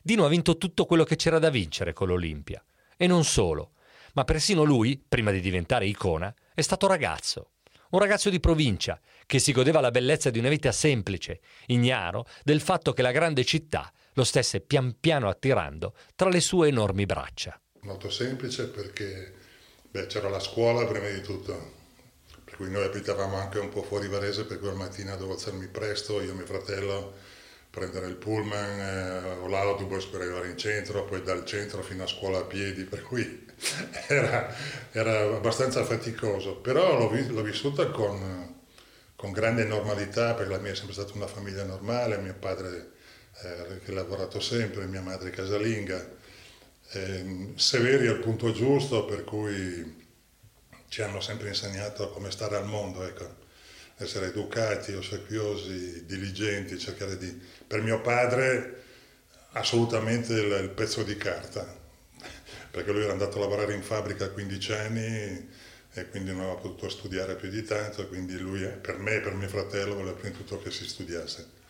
Dino 0.06 0.24
ha 0.24 0.30
vinto 0.30 0.60
tutto 0.60 0.86
quello 0.86 1.04
che 1.04 1.16
c'era 1.16 1.40
da 1.40 1.50
vincere 1.50 1.92
con 1.92 2.10
l'Olimpia. 2.10 2.64
E 2.96 3.08
non 3.08 3.24
solo, 3.24 3.72
ma 4.14 4.24
persino 4.24 4.62
lui, 4.62 5.04
prima 5.10 5.32
di 5.32 5.40
diventare 5.40 5.88
icona, 5.88 6.32
è 6.54 6.62
stato 6.62 6.86
ragazzo. 6.86 7.54
Un 7.90 7.98
ragazzo 7.98 8.30
di 8.30 8.40
provincia 8.40 9.00
che 9.26 9.40
si 9.40 9.52
godeva 9.52 9.82
la 9.82 9.90
bellezza 9.90 10.30
di 10.30 10.38
una 10.38 10.50
vita 10.50 10.72
semplice, 10.72 11.40
ignaro 11.66 12.28
del 12.44 12.62
fatto 12.62 12.94
che 12.94 13.02
la 13.02 13.10
grande 13.10 13.44
città 13.44 13.92
lo 14.14 14.24
stesse 14.24 14.62
pian 14.62 14.96
piano 15.00 15.28
attirando 15.28 15.96
tra 16.14 16.30
le 16.30 16.40
sue 16.40 16.68
enormi 16.68 17.08
braccia 17.08 17.60
molto 17.86 18.10
semplice 18.10 18.68
perché 18.68 19.34
beh, 19.90 20.08
c'era 20.08 20.30
la 20.30 20.40
scuola 20.40 20.86
prima 20.86 21.10
di 21.10 21.22
tutto, 21.22 21.74
per 22.44 22.56
cui 22.56 22.70
noi 22.70 22.84
abitavamo 22.84 23.38
anche 23.38 23.60
un 23.60 23.70
po' 23.70 23.84
fuori 23.84 24.08
Varese, 24.08 24.46
per 24.46 24.60
cui 24.60 24.68
la 24.68 24.76
mattina 24.76 25.16
dovevo 25.16 25.34
alzarmi 25.34 25.68
presto, 25.68 26.22
io 26.22 26.32
e 26.32 26.36
mio 26.36 26.46
fratello, 26.46 27.14
prendere 27.76 28.08
il 28.08 28.16
pullman 28.16 28.80
eh, 28.80 29.32
o 29.42 29.48
l'autobus 29.48 30.06
per 30.06 30.22
arrivare 30.22 30.48
in 30.48 30.58
centro, 30.58 31.04
poi 31.04 31.22
dal 31.22 31.46
centro 31.46 31.84
fino 31.84 32.04
a 32.04 32.08
scuola 32.08 32.40
a 32.40 32.44
piedi, 32.44 32.86
per 32.86 33.02
cui 33.02 33.46
era, 34.08 34.56
era 34.94 35.36
abbastanza 35.36 35.84
faticoso, 35.84 36.56
però 36.56 36.98
l'ho, 36.98 37.12
l'ho 37.12 37.42
vissuta 37.42 37.88
con, 37.88 38.56
con, 39.18 39.34
grande 39.34 39.66
normalità, 39.66 40.34
perché 40.36 40.54
la 40.54 40.60
mia 40.60 40.72
è 40.72 40.76
sempre 40.76 40.94
stata 40.94 41.12
una 41.16 41.28
famiglia 41.28 41.66
normale, 41.66 42.18
mio 42.18 42.36
padre 42.40 42.92
eh, 43.42 43.82
che 43.84 43.92
ha 43.92 43.94
lavorato 43.94 44.40
sempre, 44.40 44.86
mia 44.86 45.02
madre 45.02 45.30
casalinga, 45.30 46.14
eh, 46.92 47.52
severi 47.56 48.08
al 48.08 48.20
punto 48.20 48.54
giusto, 48.54 49.04
per 49.04 49.26
cui 49.26 50.04
ci 50.88 51.02
hanno 51.02 51.20
sempre 51.20 51.50
insegnato 51.50 52.10
come 52.12 52.32
stare 52.32 52.56
al 52.56 52.66
mondo, 52.66 53.04
ecco. 53.04 53.44
Essere 53.98 54.28
educati, 54.28 54.94
ossequiosi, 54.94 56.06
diligenti, 56.06 56.78
cercare 56.78 57.18
di... 57.18 57.42
Per 57.66 57.82
mio 57.82 58.02
padre 58.02 58.84
assolutamente 59.54 60.34
il, 60.34 60.52
il 60.62 60.70
pezzo 60.70 61.04
di 61.04 61.16
carta, 61.16 61.66
perché 62.72 62.92
lui 62.92 63.04
era 63.04 63.12
andato 63.12 63.38
a 63.38 63.42
lavorare 63.42 63.74
in 63.74 63.84
fabbrica 63.84 64.26
a 64.26 64.30
15 64.30 64.74
anni 64.74 65.50
e 65.98 66.10
quindi 66.10 66.32
non 66.32 66.42
aveva 66.42 66.56
potuto 66.56 66.90
studiare 66.90 67.36
più 67.36 67.50
di 67.50 67.64
tanto, 67.64 68.08
quindi 68.08 68.38
lui 68.38 68.68
per 68.68 68.98
me 68.98 69.16
e 69.16 69.20
per 69.22 69.34
mio 69.34 69.48
fratello 69.48 69.96
voleva 69.96 70.18
prima 70.18 70.36
di 70.36 70.44
tutto 70.44 70.62
che 70.62 70.72
si 70.72 70.86
studiasse. 70.86 71.64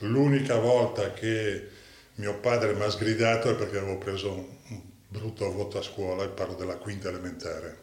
L'unica 0.00 0.56
volta 0.56 1.12
che 1.12 1.68
mio 2.16 2.38
padre 2.40 2.74
mi 2.74 2.82
ha 2.82 2.90
sgridato 2.90 3.54
perché 3.54 3.78
avevo 3.78 3.98
preso 3.98 4.32
un 4.32 4.82
brutto 5.06 5.50
voto 5.52 5.78
a 5.78 5.82
scuola, 5.82 6.24
e 6.24 6.28
parlo 6.28 6.54
della 6.54 6.76
quinta 6.76 7.08
elementare. 7.08 7.79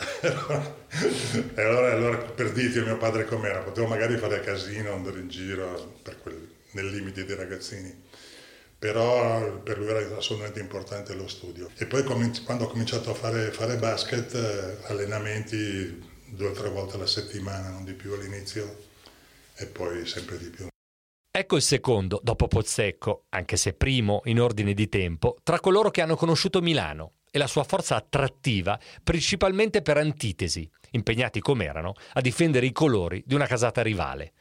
E 0.00 1.62
allora, 1.62 1.92
allora, 1.92 2.16
per 2.16 2.52
dirti 2.52 2.80
mio 2.80 2.96
padre 2.96 3.24
com'era, 3.26 3.60
potevo 3.60 3.86
magari 3.86 4.16
fare 4.16 4.40
casino, 4.40 4.92
andare 4.92 5.20
in 5.20 5.28
giro 5.28 5.96
quel, 6.22 6.48
nel 6.72 6.86
limite 6.86 7.24
dei 7.24 7.36
ragazzini, 7.36 7.94
però 8.78 9.60
per 9.60 9.78
lui 9.78 9.88
era 9.88 10.16
assolutamente 10.16 10.60
importante 10.60 11.14
lo 11.14 11.28
studio. 11.28 11.70
E 11.76 11.86
poi 11.86 12.02
quando 12.02 12.64
ho 12.64 12.68
cominciato 12.68 13.10
a 13.10 13.14
fare, 13.14 13.50
fare 13.50 13.76
basket, 13.76 14.34
eh, 14.34 14.86
allenamenti 14.86 16.08
due 16.26 16.48
o 16.48 16.52
tre 16.52 16.70
volte 16.70 16.94
alla 16.94 17.06
settimana, 17.06 17.68
non 17.68 17.84
di 17.84 17.92
più 17.92 18.14
all'inizio, 18.14 18.88
e 19.56 19.66
poi 19.66 20.06
sempre 20.06 20.38
di 20.38 20.48
più. 20.48 20.68
Ecco 21.30 21.56
il 21.56 21.62
secondo, 21.62 22.20
dopo 22.22 22.48
Pozzecco, 22.48 23.26
anche 23.28 23.56
se 23.56 23.74
primo 23.74 24.22
in 24.24 24.40
ordine 24.40 24.74
di 24.74 24.88
tempo, 24.88 25.36
tra 25.42 25.60
coloro 25.60 25.90
che 25.90 26.00
hanno 26.00 26.16
conosciuto 26.16 26.60
Milano 26.60 27.12
e 27.30 27.38
la 27.38 27.46
sua 27.46 27.64
forza 27.64 27.96
attrattiva 27.96 28.78
principalmente 29.02 29.82
per 29.82 29.96
antitesi, 29.96 30.68
impegnati 30.92 31.40
come 31.40 31.64
erano 31.64 31.94
a 32.14 32.20
difendere 32.20 32.66
i 32.66 32.72
colori 32.72 33.22
di 33.24 33.34
una 33.34 33.46
casata 33.46 33.82
rivale. 33.82 34.32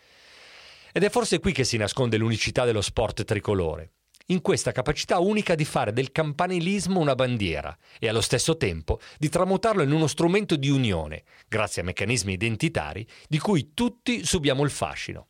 Ed 0.92 1.04
è 1.04 1.10
forse 1.10 1.40
qui 1.40 1.52
che 1.52 1.64
si 1.64 1.78
nasconde 1.78 2.18
l'unicità 2.18 2.66
dello 2.66 2.82
sport 2.82 3.24
tricolore, 3.24 3.92
in 4.30 4.42
questa 4.42 4.72
capacità 4.72 5.20
unica 5.20 5.56
di 5.56 5.66
fare 5.66 5.92
del 5.92 6.12
campanilismo 6.12 7.00
una 7.00 7.16
bandiera 7.16 7.76
e 8.00 8.08
allo 8.08 8.22
stesso 8.22 8.58
tempo 8.58 9.00
di 9.18 9.30
tramutarlo 9.30 9.82
in 9.82 9.92
uno 9.92 10.08
strumento 10.08 10.56
di 10.56 10.70
unione, 10.70 11.24
grazie 11.48 11.82
a 11.82 11.86
meccanismi 11.86 12.34
identitari 12.34 13.08
di 13.28 13.40
cui 13.40 13.74
tutti 13.74 14.24
subiamo 14.24 14.64
il 14.64 14.70
fascino. 14.70 15.29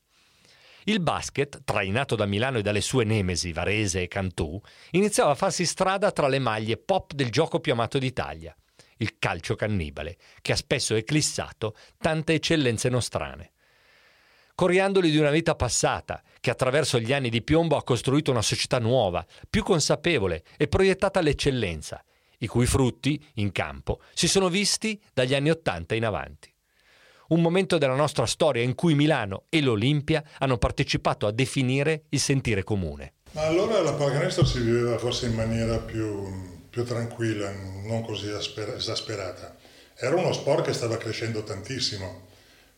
Il 0.90 1.02
basket, 1.02 1.62
trainato 1.66 2.16
da 2.16 2.26
Milano 2.26 2.58
e 2.58 2.62
dalle 2.64 2.82
sue 2.82 3.04
nemesi 3.04 3.54
Varese 3.54 4.02
e 4.02 4.08
Cantù, 4.08 4.60
iniziava 4.94 5.30
a 5.30 5.36
farsi 5.36 5.64
strada 5.64 6.12
tra 6.12 6.28
le 6.28 6.40
maglie 6.40 6.78
pop 6.78 7.14
del 7.14 7.30
gioco 7.30 7.60
più 7.60 7.74
amato 7.74 8.00
d'Italia, 8.00 8.58
il 8.98 9.20
calcio 9.20 9.54
cannibale, 9.54 10.18
che 10.42 10.54
ha 10.54 10.56
spesso 10.56 10.96
eclissato 10.96 11.76
tante 12.00 12.34
eccellenze 12.34 12.90
nostrane. 12.90 13.52
Coriandoli 14.56 15.12
di 15.12 15.18
una 15.20 15.30
vita 15.30 15.54
passata, 15.54 16.24
che 16.40 16.50
attraverso 16.50 16.98
gli 16.98 17.14
anni 17.14 17.30
di 17.30 17.44
piombo 17.44 17.78
ha 17.78 17.84
costruito 17.84 18.32
una 18.32 18.42
società 18.42 18.80
nuova, 18.80 19.24
più 19.48 19.62
consapevole 19.62 20.44
e 20.58 20.68
proiettata 20.68 21.20
all'eccellenza, 21.20 22.04
i 22.40 22.48
cui 22.48 22.66
frutti, 22.66 23.24
in 23.36 23.52
campo, 23.52 24.02
si 24.16 24.28
sono 24.28 24.50
visti 24.50 25.00
dagli 25.14 25.36
anni 25.36 25.52
Ottanta 25.52 25.94
in 25.94 26.06
avanti 26.06 26.49
un 27.30 27.42
momento 27.42 27.78
della 27.78 27.96
nostra 27.96 28.26
storia 28.26 28.64
in 28.64 28.76
cui 28.76 28.96
Milano 28.96 29.46
e 29.50 29.62
l'Olimpia 29.62 30.24
hanno 30.40 30.58
partecipato 30.58 31.28
a 31.28 31.32
definire 31.32 32.04
il 32.10 32.20
sentire 32.20 32.64
comune. 32.64 33.14
Ma 33.32 33.46
allora 33.46 33.82
la 33.82 33.94
pallacanestro 33.94 34.46
si 34.46 34.60
viveva 34.60 34.98
forse 34.98 35.28
in 35.28 35.36
maniera 35.36 35.78
più, 35.78 36.60
più 36.70 36.84
tranquilla, 36.84 37.52
non 37.86 38.04
così 38.04 38.30
esasperata. 38.30 39.56
Era 39.96 40.16
uno 40.16 40.34
sport 40.34 40.66
che 40.66 40.74
stava 40.74 40.98
crescendo 40.98 41.44
tantissimo 41.44 42.28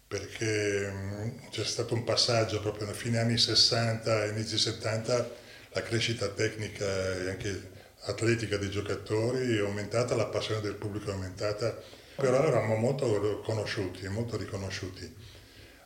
perché 0.07 0.91
mm, 0.91 1.29
c'è 1.51 1.63
stato 1.63 1.93
un 1.93 2.03
passaggio 2.03 2.59
proprio 2.59 2.85
nei 2.87 2.95
fine 2.95 3.19
anni 3.19 3.37
60 3.37 4.25
e 4.25 4.29
inizi 4.29 4.57
70, 4.57 5.29
la 5.69 5.81
crescita 5.83 6.27
tecnica 6.27 6.85
e 6.85 7.29
anche 7.29 7.69
atletica 8.01 8.57
dei 8.57 8.69
giocatori 8.69 9.55
è 9.55 9.61
aumentata, 9.61 10.15
la 10.15 10.25
passione 10.25 10.59
del 10.59 10.75
pubblico 10.75 11.11
è 11.11 11.13
aumentata 11.13 11.99
però 12.21 12.45
eravamo 12.45 12.75
molto 12.75 13.41
conosciuti, 13.43 14.07
molto 14.07 14.37
riconosciuti, 14.37 15.11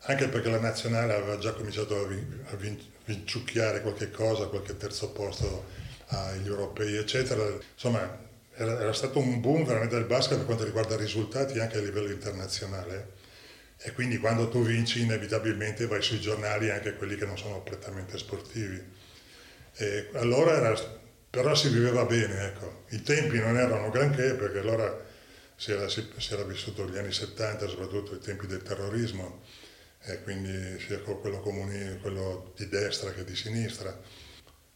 anche 0.02 0.28
perché 0.28 0.50
la 0.50 0.60
nazionale 0.60 1.14
aveva 1.14 1.38
già 1.38 1.54
cominciato 1.54 1.98
a, 1.98 2.06
vin- 2.06 2.44
a 2.52 2.56
vin- 2.58 2.78
vinciucchiare 3.06 3.82
qualche 3.82 4.12
cosa, 4.12 4.48
qualche 4.48 4.76
terzo 4.76 5.12
posto 5.12 5.64
agli 6.08 6.46
europei, 6.46 6.98
eccetera. 6.98 7.42
Insomma, 7.74 8.20
era, 8.54 8.82
era, 8.82 8.92
stato 8.92 9.20
un 9.20 9.40
boom 9.40 9.64
veramente 9.64 9.96
del 9.96 10.04
basket 10.04 10.38
per 10.38 10.46
quanto 10.46 10.66
riguarda 10.66 10.96
i 10.96 10.98
risultati 10.98 11.58
anche 11.60 11.78
a 11.78 11.82
livello 11.82 12.12
internazionale. 12.12 13.14
E 13.78 13.94
quindi 13.94 14.18
quando 14.18 14.50
tu 14.50 14.62
vinci 14.62 15.02
inevitabilmente 15.02 15.88
vai 15.88 16.02
sui 16.02 16.20
giornali 16.20 16.70
anche 16.70 16.96
quelli 16.96 17.16
che 17.16 17.26
non 17.26 17.38
sono 17.38 17.62
prettamente 17.62 18.18
sportivi. 18.18 18.84
E 19.78 20.10
allora 20.14 20.54
era, 20.54 20.76
però 21.30 21.56
si 21.56 21.70
viveva 21.70 22.04
bene, 22.04 22.48
ecco. 22.48 22.84
I 22.90 23.02
tempi 23.02 23.40
non 23.40 23.58
erano 23.58 23.90
granché 23.90 24.34
perché 24.34 24.60
allora 24.60 25.14
si 25.56 25.72
era, 25.72 25.88
si, 25.90 26.08
si 26.18 26.34
era 26.34 26.44
vissuto 26.44 26.88
gli 26.88 26.98
anni 26.98 27.12
70, 27.12 27.68
soprattutto 27.68 28.16
i 28.16 28.20
tempi 28.20 28.48
del 28.48 28.62
terrorismo, 28.62 29.42
e 30.02 30.22
quindi 30.24 30.80
sia 30.80 31.00
quello, 31.00 31.40
comuni, 31.40 31.98
quello 32.00 32.54
di 32.56 32.68
destra 32.68 33.12
che 33.12 33.24
di 33.24 33.36
sinistra. 33.36 33.98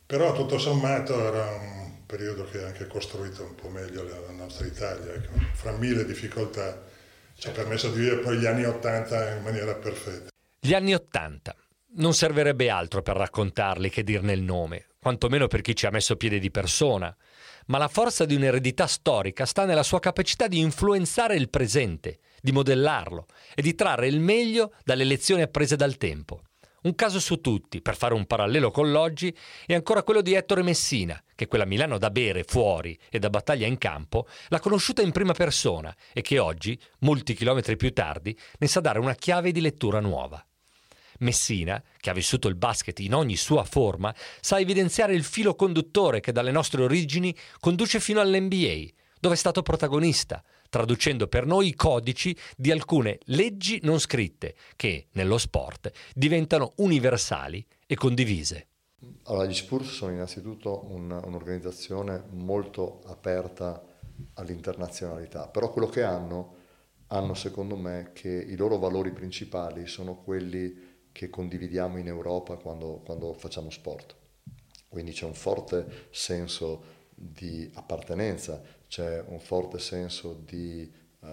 Però 0.05 0.33
tutto 0.33 0.57
sommato 0.57 1.19
era 1.23 1.45
un 1.51 2.05
periodo 2.05 2.45
che 2.45 2.63
ha 2.63 2.67
anche 2.67 2.87
costruito 2.87 3.43
un 3.43 3.53
po' 3.53 3.69
meglio 3.69 4.03
la 4.03 4.31
nostra 4.31 4.65
Italia, 4.65 5.13
ecco. 5.13 5.33
fra 5.53 5.71
mille 5.73 6.03
difficoltà 6.03 6.83
ci 7.39 7.47
ha 7.47 7.51
permesso 7.51 7.89
di 7.89 7.99
vivere 7.99 8.21
poi 8.21 8.37
gli 8.37 8.45
anni 8.45 8.65
Ottanta 8.65 9.35
in 9.35 9.43
maniera 9.43 9.75
perfetta. 9.75 10.29
Gli 10.59 10.73
anni 10.73 10.93
Ottanta. 10.93 11.55
Non 11.91 12.13
servirebbe 12.13 12.69
altro 12.69 13.01
per 13.01 13.15
raccontarli 13.15 13.89
che 13.89 14.03
dirne 14.03 14.33
il 14.33 14.41
nome, 14.41 14.87
quantomeno 14.99 15.47
per 15.47 15.61
chi 15.61 15.75
ci 15.75 15.85
ha 15.85 15.91
messo 15.91 16.17
piede 16.17 16.37
di 16.37 16.51
persona, 16.51 17.15
ma 17.69 17.77
la 17.77 17.87
forza 17.87 18.25
di 18.25 18.35
un'eredità 18.35 18.87
storica 18.87 19.45
sta 19.45 19.65
nella 19.65 19.83
sua 19.83 19.99
capacità 19.99 20.47
di 20.47 20.59
influenzare 20.59 21.35
il 21.35 21.49
presente, 21.49 22.19
di 22.41 22.51
modellarlo 22.51 23.25
e 23.55 23.61
di 23.61 23.75
trarre 23.75 24.07
il 24.07 24.19
meglio 24.19 24.73
dalle 24.83 25.03
lezioni 25.03 25.41
apprese 25.41 25.75
dal 25.75 25.97
tempo. 25.97 26.41
Un 26.81 26.95
caso 26.95 27.19
su 27.19 27.41
tutti, 27.41 27.81
per 27.81 27.97
fare 27.97 28.13
un 28.13 28.25
parallelo 28.25 28.71
con 28.71 28.89
l'oggi, 28.89 29.35
è 29.65 29.73
ancora 29.73 30.01
quello 30.01 30.21
di 30.21 30.33
Ettore 30.33 30.63
Messina, 30.63 31.21
che 31.35 31.47
quella 31.47 31.65
Milano 31.65 31.97
da 31.97 32.09
bere 32.09 32.45
fuori 32.45 32.97
e 33.09 33.19
da 33.19 33.29
battaglia 33.29 33.67
in 33.67 33.77
campo 33.77 34.27
l'ha 34.47 34.61
conosciuta 34.61 35.01
in 35.01 35.11
prima 35.11 35.33
persona 35.33 35.93
e 36.13 36.21
che 36.21 36.39
oggi, 36.39 36.79
molti 36.99 37.33
chilometri 37.33 37.75
più 37.75 37.91
tardi, 37.91 38.37
ne 38.59 38.67
sa 38.67 38.79
dare 38.79 38.99
una 38.99 39.15
chiave 39.15 39.51
di 39.51 39.59
lettura 39.59 39.99
nuova. 39.99 40.43
Messina, 41.19 41.81
che 41.97 42.09
ha 42.09 42.13
vissuto 42.13 42.47
il 42.47 42.55
basket 42.55 42.99
in 42.99 43.13
ogni 43.13 43.35
sua 43.35 43.63
forma, 43.63 44.13
sa 44.41 44.59
evidenziare 44.59 45.13
il 45.13 45.23
filo 45.23 45.55
conduttore 45.55 46.19
che 46.19 46.31
dalle 46.31 46.51
nostre 46.51 46.83
origini 46.83 47.35
conduce 47.59 47.99
fino 47.99 48.19
all'NBA, 48.19 48.87
dove 49.19 49.35
è 49.35 49.37
stato 49.37 49.61
protagonista, 49.61 50.43
traducendo 50.69 51.27
per 51.27 51.45
noi 51.45 51.67
i 51.67 51.75
codici 51.75 52.35
di 52.55 52.71
alcune 52.71 53.19
leggi 53.25 53.79
non 53.83 53.99
scritte 53.99 54.55
che, 54.75 55.07
nello 55.13 55.37
sport, 55.37 55.91
diventano 56.13 56.73
universali 56.77 57.65
e 57.85 57.95
condivise. 57.95 58.67
Allora, 59.23 59.45
gli 59.45 59.53
Spurs 59.53 59.91
sono 59.91 60.11
innanzitutto 60.11 60.85
un, 60.89 61.11
un'organizzazione 61.11 62.23
molto 62.31 63.01
aperta 63.05 63.83
all'internazionalità, 64.33 65.47
però 65.47 65.71
quello 65.71 65.87
che 65.87 66.03
hanno, 66.03 66.55
hanno 67.07 67.33
secondo 67.33 67.75
me 67.75 68.11
che 68.13 68.29
i 68.29 68.55
loro 68.55 68.77
valori 68.77 69.11
principali 69.11 69.87
sono 69.87 70.15
quelli 70.15 70.88
che 71.19 71.29
condividiamo 71.29 71.97
in 71.97 72.07
Europa 72.07 72.55
quando, 72.55 73.01
quando 73.03 73.33
facciamo 73.33 73.69
sport. 73.69 74.15
Quindi 74.87 75.11
c'è 75.11 75.25
un 75.25 75.33
forte 75.33 76.07
senso 76.11 76.81
di 77.13 77.69
appartenenza, 77.73 78.61
c'è 78.87 79.21
un 79.27 79.41
forte 79.41 79.79
senso 79.79 80.31
di 80.45 80.89
uh, 81.19 81.27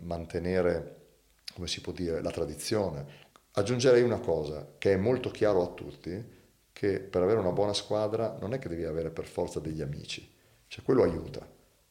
mantenere, 0.00 1.08
come 1.52 1.66
si 1.66 1.82
può 1.82 1.92
dire, 1.92 2.22
la 2.22 2.30
tradizione. 2.30 3.04
Aggiungerei 3.50 4.00
una 4.00 4.20
cosa, 4.20 4.76
che 4.78 4.94
è 4.94 4.96
molto 4.96 5.30
chiaro 5.30 5.64
a 5.64 5.74
tutti, 5.74 6.38
che 6.72 7.00
per 7.00 7.20
avere 7.20 7.40
una 7.40 7.52
buona 7.52 7.74
squadra 7.74 8.38
non 8.40 8.54
è 8.54 8.58
che 8.58 8.70
devi 8.70 8.84
avere 8.84 9.10
per 9.10 9.26
forza 9.26 9.60
degli 9.60 9.82
amici, 9.82 10.26
cioè 10.66 10.82
quello 10.82 11.02
aiuta, 11.02 11.46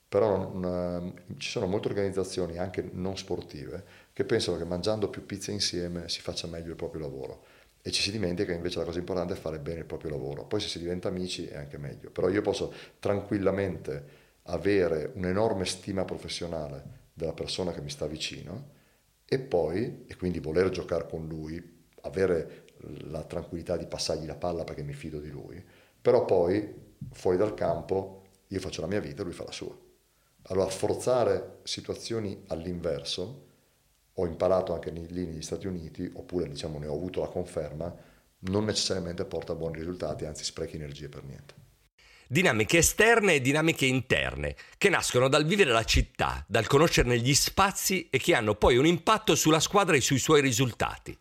però 0.09 0.51
non, 0.51 1.13
ci 1.37 1.51
sono 1.51 1.67
molte 1.67 1.89
organizzazioni, 1.89 2.57
anche 2.57 2.89
non 2.91 3.15
sportive, 3.15 3.98
che 4.19 4.25
pensano 4.25 4.57
che 4.57 4.65
mangiando 4.65 5.09
più 5.09 5.25
pizze 5.25 5.53
insieme 5.53 6.09
si 6.09 6.19
faccia 6.19 6.45
meglio 6.45 6.71
il 6.71 6.75
proprio 6.75 6.99
lavoro 6.99 7.45
e 7.81 7.89
ci 7.89 8.01
si 8.01 8.11
dimentica 8.11 8.51
che 8.51 8.57
invece 8.57 8.79
la 8.79 8.83
cosa 8.83 8.99
importante 8.99 9.31
è 9.31 9.37
fare 9.37 9.59
bene 9.59 9.79
il 9.79 9.85
proprio 9.85 10.11
lavoro. 10.11 10.43
Poi 10.43 10.59
se 10.59 10.67
si 10.67 10.77
diventa 10.77 11.07
amici 11.07 11.47
è 11.47 11.55
anche 11.55 11.77
meglio, 11.77 12.09
però 12.09 12.27
io 12.27 12.41
posso 12.41 12.73
tranquillamente 12.99 14.03
avere 14.43 15.13
un'enorme 15.15 15.63
stima 15.63 16.03
professionale 16.03 17.11
della 17.13 17.31
persona 17.31 17.71
che 17.71 17.79
mi 17.79 17.89
sta 17.89 18.07
vicino 18.07 18.71
e 19.23 19.39
poi, 19.39 20.03
e 20.05 20.17
quindi 20.17 20.41
voler 20.41 20.69
giocare 20.69 21.07
con 21.07 21.25
lui, 21.25 21.85
avere 22.01 22.65
la 23.03 23.23
tranquillità 23.23 23.77
di 23.77 23.85
passargli 23.85 24.25
la 24.25 24.35
palla 24.35 24.65
perché 24.65 24.83
mi 24.83 24.91
fido 24.91 25.21
di 25.21 25.29
lui, 25.29 25.63
però 26.01 26.25
poi 26.25 26.97
fuori 27.11 27.37
dal 27.37 27.53
campo 27.53 28.23
io 28.47 28.59
faccio 28.59 28.81
la 28.81 28.87
mia 28.87 28.99
vita 28.99 29.21
e 29.21 29.23
lui 29.23 29.33
fa 29.33 29.45
la 29.45 29.53
sua. 29.53 29.73
Allora 30.47 30.67
forzare 30.67 31.59
situazioni 31.63 32.43
all'inverso 32.47 33.47
ho 34.21 34.25
imparato 34.27 34.73
anche 34.73 34.91
lì 34.91 35.25
negli 35.25 35.41
Stati 35.41 35.67
Uniti, 35.67 36.09
oppure 36.13 36.47
diciamo 36.47 36.77
ne 36.77 36.87
ho 36.87 36.93
avuto 36.93 37.21
la 37.21 37.27
conferma, 37.27 37.95
non 38.39 38.65
necessariamente 38.65 39.25
porta 39.25 39.53
a 39.53 39.55
buoni 39.55 39.77
risultati, 39.77 40.25
anzi 40.25 40.43
sprechi 40.43 40.75
energie 40.75 41.07
per 41.07 41.23
niente. 41.23 41.53
Dinamiche 42.27 42.77
esterne 42.77 43.35
e 43.35 43.41
dinamiche 43.41 43.85
interne, 43.85 44.55
che 44.77 44.89
nascono 44.89 45.29
dal 45.29 45.45
vivere 45.45 45.71
la 45.71 45.83
città, 45.83 46.43
dal 46.47 46.67
conoscerne 46.67 47.17
gli 47.17 47.33
spazi 47.33 48.07
e 48.09 48.19
che 48.19 48.35
hanno 48.35 48.55
poi 48.55 48.77
un 48.77 48.85
impatto 48.85 49.35
sulla 49.35 49.59
squadra 49.59 49.95
e 49.95 50.01
sui 50.01 50.19
suoi 50.19 50.41
risultati. 50.41 51.17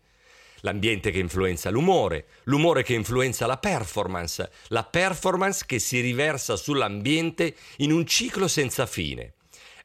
L'ambiente 0.63 1.13
che 1.13 1.21
influenza 1.21 1.71
l'umore, 1.71 2.27
l'umore 2.45 2.83
che 2.83 2.95
influenza 2.95 3.47
la 3.47 3.59
performance, 3.59 4.51
la 4.69 4.83
performance 4.83 5.65
che 5.65 5.79
si 5.79 6.01
riversa 6.01 6.57
sull'ambiente 6.57 7.55
in 7.77 7.93
un 7.93 8.05
ciclo 8.05 8.49
senza 8.49 8.85
fine. 8.87 9.35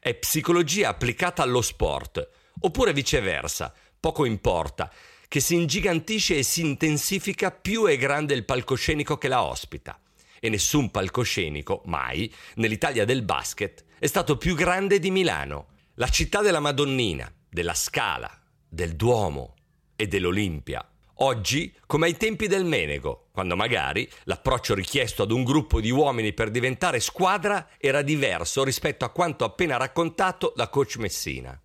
È 0.00 0.12
psicologia 0.14 0.88
applicata 0.88 1.42
allo 1.42 1.62
sport, 1.62 2.28
oppure 2.60 2.92
viceversa, 2.92 3.72
poco 3.98 4.24
importa, 4.24 4.92
che 5.28 5.40
si 5.40 5.54
ingigantisce 5.54 6.38
e 6.38 6.42
si 6.42 6.60
intensifica 6.60 7.50
più 7.50 7.86
è 7.86 7.96
grande 7.96 8.34
il 8.34 8.44
palcoscenico 8.44 9.18
che 9.18 9.28
la 9.28 9.42
ospita. 9.42 9.98
E 10.38 10.48
nessun 10.48 10.90
palcoscenico, 10.90 11.82
mai, 11.86 12.32
nell'Italia 12.56 13.04
del 13.04 13.22
basket, 13.22 13.84
è 13.98 14.06
stato 14.06 14.36
più 14.36 14.54
grande 14.54 14.98
di 14.98 15.10
Milano, 15.10 15.68
la 15.94 16.08
città 16.08 16.42
della 16.42 16.60
Madonnina, 16.60 17.32
della 17.48 17.74
Scala, 17.74 18.30
del 18.68 18.94
Duomo 18.94 19.54
e 19.96 20.06
dell'Olimpia. 20.06 20.86
Oggi, 21.18 21.72
come 21.86 22.06
ai 22.06 22.16
tempi 22.16 22.48
del 22.48 22.64
Menego, 22.64 23.28
quando 23.32 23.56
magari 23.56 24.08
l'approccio 24.24 24.74
richiesto 24.74 25.22
ad 25.22 25.30
un 25.30 25.44
gruppo 25.44 25.80
di 25.80 25.90
uomini 25.90 26.32
per 26.32 26.50
diventare 26.50 27.00
squadra 27.00 27.70
era 27.78 28.02
diverso 28.02 28.64
rispetto 28.64 29.04
a 29.04 29.10
quanto 29.10 29.44
appena 29.44 29.76
raccontato 29.76 30.52
da 30.54 30.68
coach 30.68 30.96
Messina. 30.96 31.58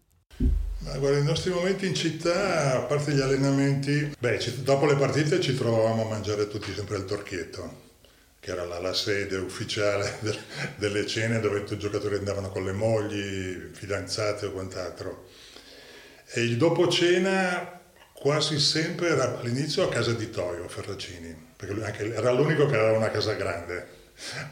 Ma 0.89 0.97
guarda, 0.97 1.19
i 1.19 1.23
nostri 1.23 1.51
momenti 1.51 1.85
in 1.85 1.93
città, 1.93 2.77
a 2.77 2.79
parte 2.79 3.11
gli 3.11 3.21
allenamenti, 3.21 4.11
beh, 4.17 4.39
dopo 4.63 4.87
le 4.87 4.95
partite 4.95 5.39
ci 5.39 5.55
trovavamo 5.55 6.05
a 6.05 6.09
mangiare 6.09 6.47
tutti 6.47 6.73
sempre 6.73 6.95
al 6.95 7.05
Torchietto, 7.05 7.81
che 8.39 8.49
era 8.49 8.65
la, 8.65 8.79
la 8.79 8.93
sede 8.93 9.37
ufficiale 9.37 10.17
del, 10.21 10.35
delle 10.77 11.05
cene 11.05 11.39
dove 11.39 11.63
i 11.69 11.77
giocatori 11.77 12.15
andavano 12.15 12.49
con 12.49 12.65
le 12.65 12.71
mogli, 12.71 13.69
fidanzate 13.71 14.47
o 14.47 14.51
quant'altro. 14.51 15.27
E 16.31 16.41
il 16.41 16.57
dopo 16.57 16.87
cena 16.87 17.81
quasi 18.11 18.59
sempre 18.59 19.09
era 19.09 19.37
all'inizio 19.37 19.83
a 19.83 19.89
casa 19.89 20.13
di 20.13 20.31
Toio 20.31 20.67
Ferracini, 20.67 21.35
perché 21.55 21.83
anche, 21.83 22.15
era 22.15 22.31
l'unico 22.31 22.65
che 22.65 22.75
aveva 22.75 22.97
una 22.97 23.11
casa 23.11 23.33
grande, 23.33 23.87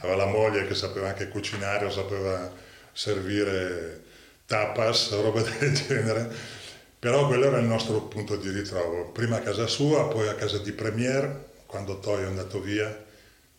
aveva 0.02 0.18
la 0.18 0.28
moglie 0.28 0.68
che 0.68 0.76
sapeva 0.76 1.08
anche 1.08 1.30
cucinare 1.30 1.86
o 1.86 1.90
sapeva 1.90 2.54
servire 2.94 4.06
tapas, 4.48 5.12
roba 5.22 5.42
del 5.42 5.74
genere, 5.76 6.32
però 6.98 7.28
quello 7.28 7.46
era 7.46 7.60
il 7.60 7.66
nostro 7.66 8.02
punto 8.04 8.38
di 8.38 8.50
ritrovo, 8.50 9.12
prima 9.12 9.38
a 9.38 9.42
casa 9.42 9.68
sua, 9.68 10.08
poi 10.08 10.28
a 10.28 10.34
casa 10.34 10.58
di 10.58 10.72
Premier, 10.72 11.46
quando 11.68 12.00
Toyo 12.00 12.26
è 12.26 12.28
andato 12.28 12.60
via, 12.60 13.06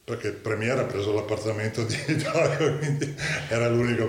perché 0.02 0.32
Premier 0.32 0.78
ha 0.78 0.84
preso 0.84 1.12
l'appartamento 1.12 1.84
di 1.84 1.96
Toyo, 2.16 2.78
quindi 2.78 3.14
era 3.48 3.68
l'unico 3.68 4.08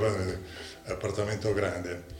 appartamento 0.85 1.53
grande. 1.53 2.17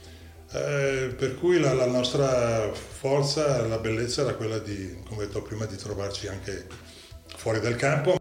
Eh, 0.52 1.14
per 1.16 1.36
cui 1.38 1.58
la, 1.58 1.72
la, 1.72 1.86
nostra 1.86 2.72
forza, 2.72 3.64
la 3.66 3.78
bellezza 3.78 4.22
era 4.22 4.34
quella 4.34 4.58
di, 4.58 5.00
come 5.06 5.26
detto 5.26 5.42
prima, 5.42 5.64
di 5.64 5.76
trovarci 5.76 6.26
anche 6.26 6.66
fuori 7.36 7.60
dal 7.60 7.76
campo. 7.76 8.19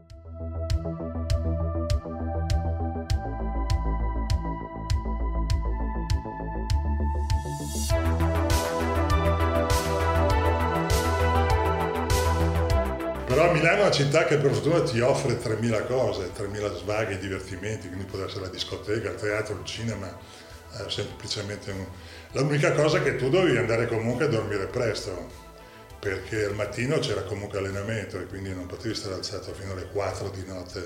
Città 14.00 14.24
che 14.24 14.38
per 14.38 14.54
fortuna 14.54 14.82
ti 14.82 15.02
offre 15.02 15.38
3.000 15.38 15.86
cose, 15.86 16.32
3.000 16.32 16.78
svaghi 16.78 17.18
divertimenti, 17.18 17.88
quindi 17.88 18.06
può 18.06 18.24
essere 18.24 18.44
la 18.44 18.48
discoteca, 18.48 19.10
il 19.10 19.16
teatro, 19.16 19.56
il 19.56 19.66
cinema, 19.66 20.08
eh, 20.08 20.90
semplicemente 20.90 21.72
un... 21.72 21.86
L'unica 22.32 22.72
cosa 22.72 23.00
è 23.00 23.04
che 23.04 23.18
tu 23.18 23.28
dovevi 23.28 23.58
andare 23.58 23.88
comunque 23.88 24.24
a 24.24 24.28
dormire 24.30 24.68
presto, 24.68 25.28
perché 26.00 26.46
al 26.46 26.56
mattino 26.56 27.00
c'era 27.00 27.24
comunque 27.24 27.58
allenamento 27.58 28.18
e 28.18 28.26
quindi 28.26 28.54
non 28.54 28.68
potevi 28.68 28.96
stare 28.96 29.16
alzato 29.16 29.54
fino 29.54 29.74
alle 29.74 29.90
4 29.92 30.30
di 30.30 30.46
notte. 30.48 30.80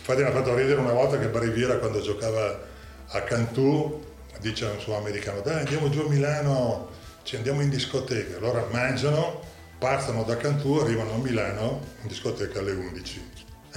Infatti 0.00 0.20
mi 0.20 0.28
ha 0.28 0.32
fatto 0.32 0.54
ridere 0.54 0.78
una 0.78 0.92
volta 0.92 1.18
che 1.18 1.28
Bariviera 1.28 1.78
quando 1.78 2.02
giocava 2.02 2.60
a 3.06 3.22
Cantù 3.22 4.04
dice 4.40 4.66
a 4.66 4.72
un 4.72 4.80
suo 4.80 4.98
americano 4.98 5.40
dai 5.40 5.60
andiamo 5.60 5.88
giù 5.88 6.00
a 6.00 6.08
Milano, 6.08 6.90
ci 7.22 7.36
andiamo 7.36 7.62
in 7.62 7.70
discoteca, 7.70 8.36
allora 8.36 8.66
mangiano 8.70 9.51
partono 9.82 10.22
da 10.22 10.36
Cantù, 10.36 10.74
arrivano 10.74 11.14
a 11.14 11.16
Milano 11.16 11.80
in 12.02 12.08
discoteca 12.08 12.60
alle 12.60 12.70
11. 12.70 13.30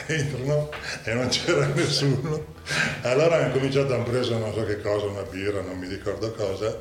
entrano 0.06 0.70
e 1.04 1.14
non 1.16 1.28
c'era 1.30 1.66
nessuno. 1.74 2.46
Allora 3.02 3.38
hanno 3.38 3.52
cominciato, 3.52 3.96
hanno 3.96 4.04
preso 4.04 4.38
non 4.38 4.54
so 4.54 4.64
che 4.66 4.80
cosa, 4.82 5.08
una 5.08 5.24
birra, 5.24 5.62
non 5.62 5.80
mi 5.80 5.88
ricordo 5.88 6.32
cosa. 6.34 6.80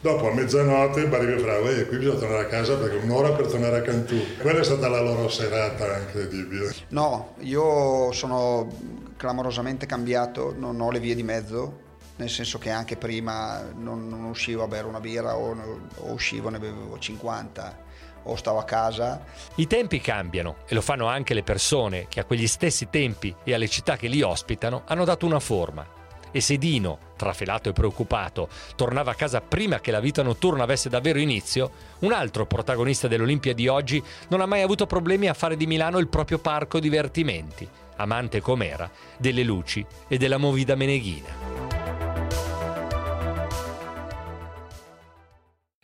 Dopo 0.00 0.28
a 0.28 0.32
mezzanotte 0.32 1.04
Baribio 1.08 1.40
fra, 1.40 1.58
e 1.58 1.84
qui 1.86 1.98
bisogna 1.98 2.20
tornare 2.20 2.42
a 2.44 2.46
casa 2.46 2.76
perché 2.76 2.98
un'ora 2.98 3.32
per 3.32 3.48
tornare 3.48 3.78
a 3.78 3.82
Cantù. 3.82 4.16
Quella 4.38 4.60
è 4.60 4.64
stata 4.64 4.88
la 4.88 5.00
loro 5.00 5.28
serata 5.28 5.98
incredibile. 5.98 6.72
No, 6.90 7.34
io 7.40 8.12
sono 8.12 8.72
clamorosamente 9.16 9.86
cambiato, 9.86 10.54
non 10.56 10.80
ho 10.80 10.92
le 10.92 11.00
vie 11.00 11.16
di 11.16 11.24
mezzo, 11.24 11.88
nel 12.16 12.30
senso 12.30 12.58
che 12.58 12.70
anche 12.70 12.96
prima 12.96 13.64
non, 13.74 14.06
non 14.06 14.26
uscivo 14.26 14.62
a 14.62 14.68
bere 14.68 14.86
una 14.86 15.00
birra 15.00 15.36
o, 15.36 15.56
o 15.96 16.12
uscivo 16.12 16.50
ne 16.50 16.60
bevevo 16.60 16.98
50 17.00 17.88
o 18.24 18.36
stavo 18.36 18.58
a 18.58 18.64
casa. 18.64 19.22
I 19.56 19.66
tempi 19.66 20.00
cambiano 20.00 20.56
e 20.66 20.74
lo 20.74 20.80
fanno 20.80 21.06
anche 21.06 21.34
le 21.34 21.42
persone 21.42 22.06
che 22.08 22.20
a 22.20 22.24
quegli 22.24 22.46
stessi 22.46 22.88
tempi 22.90 23.34
e 23.44 23.54
alle 23.54 23.68
città 23.68 23.96
che 23.96 24.08
li 24.08 24.22
ospitano 24.22 24.82
hanno 24.86 25.04
dato 25.04 25.26
una 25.26 25.40
forma. 25.40 25.98
E 26.32 26.40
se 26.40 26.58
Dino, 26.58 26.98
trafelato 27.16 27.68
e 27.68 27.72
preoccupato, 27.72 28.48
tornava 28.76 29.10
a 29.10 29.16
casa 29.16 29.40
prima 29.40 29.80
che 29.80 29.90
la 29.90 30.00
vita 30.00 30.22
notturna 30.22 30.62
avesse 30.62 30.88
davvero 30.88 31.18
inizio, 31.18 31.70
un 32.00 32.12
altro 32.12 32.46
protagonista 32.46 33.08
dell'Olimpia 33.08 33.52
di 33.52 33.66
oggi 33.66 34.02
non 34.28 34.40
ha 34.40 34.46
mai 34.46 34.62
avuto 34.62 34.86
problemi 34.86 35.28
a 35.28 35.34
fare 35.34 35.56
di 35.56 35.66
Milano 35.66 35.98
il 35.98 36.08
proprio 36.08 36.38
parco 36.38 36.78
divertimenti, 36.78 37.68
amante 37.96 38.40
com'era 38.40 38.88
delle 39.16 39.42
luci 39.42 39.84
e 40.06 40.16
della 40.18 40.38
movida 40.38 40.76
meneghina. 40.76 41.89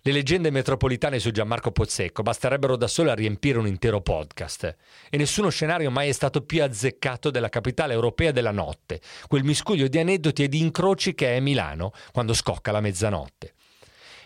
Le 0.07 0.13
leggende 0.13 0.53
metropolitane 0.53 1.19
su 1.19 1.33
Gianmarco 1.33 1.73
Pozzecco 1.73 2.23
basterebbero 2.23 2.77
da 2.77 2.87
sole 2.87 3.11
a 3.11 3.15
riempire 3.15 3.59
un 3.59 3.67
intero 3.67 4.03
podcast. 4.03 4.77
E 5.11 5.17
nessuno 5.17 5.49
scenario 5.49 5.91
mai 5.91 6.09
è 6.09 6.13
stato 6.13 6.43
più 6.43 6.63
azzeccato 6.63 7.29
della 7.29 7.49
capitale 7.49 7.93
europea 7.93 8.31
della 8.31 8.53
notte, 8.53 9.01
quel 9.27 9.43
miscuglio 9.43 9.89
di 9.89 9.99
aneddoti 9.99 10.45
e 10.45 10.49
di 10.49 10.61
incroci 10.61 11.13
che 11.17 11.35
è 11.35 11.41
Milano 11.41 11.91
quando 12.13 12.35
scocca 12.35 12.71
la 12.71 12.81
mezzanotte. 12.81 13.55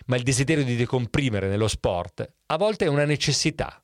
Ma 0.04 0.16
il 0.16 0.22
desiderio 0.22 0.64
di 0.64 0.76
decomprimere 0.76 1.48
nello 1.48 1.66
sport 1.66 2.30
a 2.44 2.58
volte 2.58 2.84
è 2.84 2.88
una 2.88 3.06
necessità. 3.06 3.82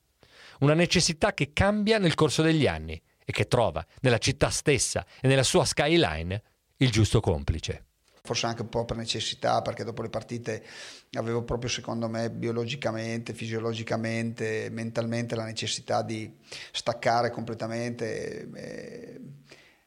Una 0.59 0.75
necessità 0.75 1.33
che 1.33 1.51
cambia 1.51 1.97
nel 1.97 2.13
corso 2.13 2.43
degli 2.43 2.67
anni 2.67 3.01
e 3.25 3.31
che 3.31 3.47
trova 3.47 3.83
nella 4.01 4.19
città 4.19 4.51
stessa 4.51 5.03
e 5.19 5.27
nella 5.27 5.41
sua 5.41 5.65
skyline 5.65 6.43
il 6.77 6.91
giusto 6.91 7.21
complice 7.21 7.86
forse 8.27 8.45
anche 8.45 8.61
un 8.61 8.69
po' 8.69 8.83
per 8.83 8.97
necessità, 8.97 9.61
perché 9.61 9.85
dopo 9.85 10.01
le 10.01 10.09
partite 10.09 10.63
avevo 11.13 11.43
proprio 11.43 11.69
secondo 11.69 12.09
me 12.09 12.29
biologicamente, 12.29 13.33
fisiologicamente, 13.33 14.67
mentalmente 14.69 15.35
la 15.35 15.45
necessità 15.45 16.01
di 16.01 16.29
staccare 16.73 17.31
completamente 17.31 18.49
e, 18.53 19.21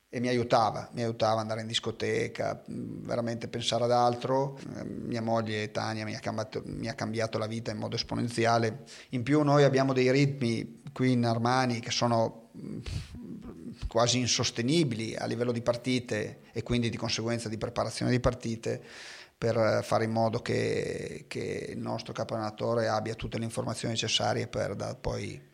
e 0.08 0.20
mi 0.20 0.28
aiutava, 0.28 0.88
mi 0.94 1.02
aiutava 1.02 1.34
ad 1.34 1.40
andare 1.40 1.60
in 1.60 1.66
discoteca, 1.66 2.64
veramente 2.66 3.46
pensare 3.46 3.84
ad 3.84 3.92
altro. 3.92 4.58
Mia 4.86 5.20
moglie 5.20 5.70
Tania 5.70 6.06
mi 6.06 6.16
ha, 6.16 6.18
cambiato, 6.18 6.62
mi 6.64 6.88
ha 6.88 6.94
cambiato 6.94 7.36
la 7.36 7.46
vita 7.46 7.70
in 7.70 7.76
modo 7.76 7.94
esponenziale. 7.94 8.84
In 9.10 9.22
più 9.22 9.42
noi 9.42 9.64
abbiamo 9.64 9.92
dei 9.92 10.10
ritmi 10.10 10.80
qui 10.92 11.12
in 11.12 11.26
Armani 11.26 11.78
che 11.80 11.90
sono 11.90 12.50
quasi 13.88 14.18
insostenibili 14.18 15.14
a 15.16 15.26
livello 15.26 15.52
di 15.52 15.62
partite 15.62 16.40
e 16.52 16.62
quindi 16.62 16.90
di 16.90 16.96
conseguenza 16.96 17.48
di 17.48 17.58
preparazione 17.58 18.10
di 18.10 18.20
partite 18.20 18.82
per 19.36 19.80
fare 19.82 20.04
in 20.04 20.10
modo 20.10 20.42
che, 20.42 21.24
che 21.26 21.68
il 21.70 21.78
nostro 21.78 22.12
caponatore 22.12 22.88
abbia 22.88 23.14
tutte 23.14 23.38
le 23.38 23.44
informazioni 23.44 23.94
necessarie 23.94 24.46
per 24.48 24.98
poi 25.00 25.48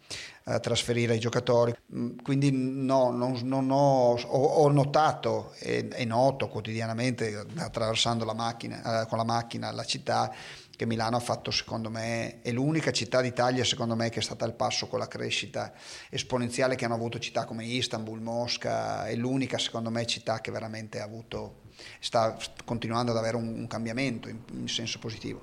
eh, 0.44 0.60
trasferire 0.60 1.14
ai 1.14 1.18
giocatori. 1.18 1.74
Mm, 1.94 2.18
quindi 2.22 2.50
no, 2.52 3.10
non, 3.10 3.38
non 3.42 3.70
ho, 3.70 4.14
ho, 4.14 4.68
notato 4.70 5.52
e, 5.58 5.88
noto 6.04 6.48
quotidianamente 6.48 7.46
attraversando 7.56 8.24
la 8.24 8.34
macchina, 8.34 9.02
eh, 9.02 9.06
con 9.06 9.18
la 9.18 9.24
macchina 9.24 9.70
la 9.72 9.84
città 9.84 10.32
che 10.76 10.86
Milano 10.86 11.16
ha 11.16 11.20
fatto 11.20 11.50
secondo 11.50 11.90
me, 11.90 12.42
è 12.42 12.52
l'unica 12.52 12.92
città 12.92 13.20
d'Italia 13.22 13.64
secondo 13.64 13.96
me 13.96 14.10
che 14.10 14.20
è 14.20 14.22
stata 14.22 14.44
al 14.44 14.54
passo 14.54 14.86
con 14.86 14.98
la 14.98 15.08
crescita 15.08 15.72
esponenziale 16.10 16.76
che 16.76 16.84
hanno 16.84 16.94
avuto 16.94 17.18
città 17.18 17.44
come 17.44 17.64
Istanbul, 17.64 18.20
Mosca, 18.20 19.06
è 19.06 19.14
l'unica 19.14 19.58
secondo 19.58 19.90
me 19.90 20.06
città 20.06 20.40
che 20.40 20.50
veramente 20.50 21.00
ha 21.00 21.04
avuto, 21.04 21.62
sta 21.98 22.36
continuando 22.64 23.10
ad 23.10 23.16
avere 23.16 23.36
un, 23.36 23.48
un 23.48 23.66
cambiamento 23.66 24.28
in, 24.28 24.38
in 24.52 24.68
senso 24.68 24.98
positivo. 24.98 25.40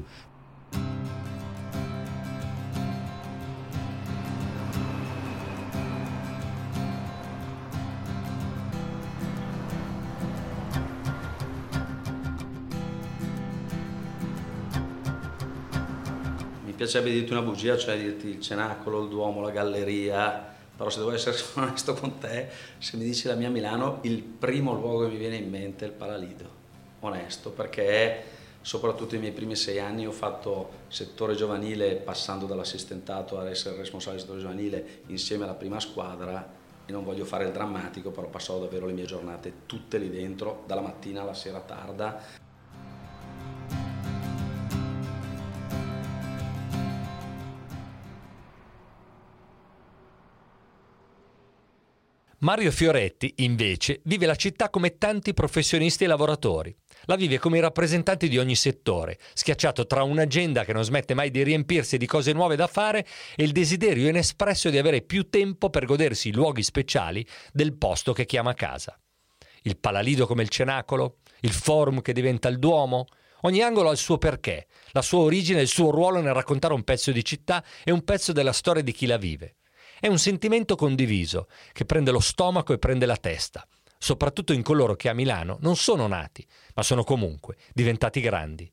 Piacerebbe 16.83 17.11
dirti 17.11 17.31
una 17.31 17.41
bugia, 17.41 17.77
cioè 17.77 17.97
dirti 17.97 18.27
il 18.27 18.41
cenacolo, 18.41 19.03
il 19.03 19.09
Duomo, 19.09 19.41
la 19.41 19.51
galleria, 19.51 20.53
però 20.75 20.89
se 20.89 20.99
devo 20.99 21.13
essere 21.13 21.37
onesto 21.55 21.93
con 21.93 22.17
te, 22.17 22.49
se 22.77 22.97
mi 22.97 23.05
dici 23.05 23.27
la 23.27 23.35
mia 23.35 23.49
Milano, 23.49 23.99
il 24.01 24.21
primo 24.21 24.73
luogo 24.73 25.05
che 25.05 25.11
mi 25.11 25.17
viene 25.17 25.37
in 25.37 25.49
mente 25.49 25.85
è 25.85 25.87
il 25.87 25.93
Palalido, 25.93 26.45
onesto, 26.99 27.51
perché 27.51 28.31
soprattutto 28.61 29.15
i 29.15 29.19
miei 29.19 29.31
primi 29.31 29.55
sei 29.55 29.79
anni 29.79 30.05
ho 30.05 30.11
fatto 30.11 30.81
settore 30.87 31.35
giovanile 31.35 31.95
passando 31.95 32.45
dall'assistentato 32.45 33.39
ad 33.39 33.47
essere 33.47 33.77
responsabile 33.77 34.21
del 34.21 34.25
settore 34.27 34.41
giovanile 34.41 35.01
insieme 35.07 35.45
alla 35.45 35.53
prima 35.53 35.79
squadra. 35.79 36.61
E 36.85 36.91
non 36.91 37.05
voglio 37.05 37.23
fare 37.23 37.45
il 37.45 37.53
drammatico, 37.53 38.11
però 38.11 38.27
passavo 38.27 38.59
davvero 38.59 38.87
le 38.87 38.91
mie 38.91 39.05
giornate 39.05 39.53
tutte 39.67 39.97
lì 39.97 40.09
dentro, 40.09 40.63
dalla 40.67 40.81
mattina 40.81 41.21
alla 41.21 41.33
sera 41.33 41.61
tarda 41.61 42.42
Mario 52.43 52.71
Fioretti, 52.71 53.35
invece, 53.37 54.01
vive 54.03 54.25
la 54.25 54.35
città 54.35 54.69
come 54.69 54.97
tanti 54.97 55.33
professionisti 55.33 56.03
e 56.03 56.07
lavoratori. 56.07 56.75
La 57.05 57.15
vive 57.15 57.39
come 57.39 57.57
i 57.57 57.61
rappresentanti 57.61 58.27
di 58.27 58.37
ogni 58.37 58.55
settore, 58.55 59.17
schiacciato 59.33 59.87
tra 59.87 60.03
un'agenda 60.03 60.65
che 60.65 60.73
non 60.73 60.83
smette 60.83 61.13
mai 61.13 61.31
di 61.31 61.41
riempirsi 61.41 61.95
di 61.95 62.05
cose 62.05 62.33
nuove 62.33 62.57
da 62.57 62.67
fare 62.67 63.07
e 63.37 63.45
il 63.45 63.53
desiderio 63.53 64.09
inespresso 64.09 64.69
di 64.69 64.77
avere 64.77 65.03
più 65.03 65.29
tempo 65.29 65.69
per 65.69 65.85
godersi 65.85 66.27
i 66.27 66.33
luoghi 66.33 66.63
speciali 66.63 67.25
del 67.53 67.77
posto 67.77 68.11
che 68.11 68.25
chiama 68.25 68.53
casa. 68.53 68.99
Il 69.61 69.77
Palalido 69.77 70.27
come 70.27 70.43
il 70.43 70.49
Cenacolo, 70.49 71.19
il 71.39 71.53
Forum 71.53 72.01
che 72.01 72.11
diventa 72.11 72.49
il 72.49 72.59
Duomo, 72.59 73.05
Ogni 73.45 73.61
angolo 73.61 73.89
ha 73.89 73.91
il 73.91 73.97
suo 73.97 74.17
perché, 74.17 74.67
la 74.91 75.01
sua 75.01 75.19
origine 75.19 75.59
e 75.59 75.63
il 75.63 75.67
suo 75.67 75.91
ruolo 75.91 76.21
nel 76.21 76.33
raccontare 76.33 76.73
un 76.73 76.83
pezzo 76.83 77.11
di 77.11 77.25
città 77.25 77.61
e 77.83 77.91
un 77.91 78.05
pezzo 78.05 78.31
della 78.31 78.53
storia 78.53 78.81
di 78.81 78.93
chi 78.93 79.05
la 79.05 79.17
vive. 79.17 79.55
È 80.03 80.09
un 80.09 80.19
sentimento 80.19 80.75
condiviso 80.75 81.47
che 81.71 81.85
prende 81.85 82.11
lo 82.11 82.19
stomaco 82.19 82.73
e 82.73 82.77
prende 82.77 83.05
la 83.05 83.15
testa, 83.15 83.65
soprattutto 83.97 84.51
in 84.51 84.61
coloro 84.61 84.97
che 84.97 85.07
a 85.07 85.13
Milano 85.13 85.59
non 85.61 85.77
sono 85.77 86.07
nati, 86.07 86.45
ma 86.75 86.83
sono 86.83 87.05
comunque 87.05 87.55
diventati 87.73 88.19
grandi. 88.19 88.69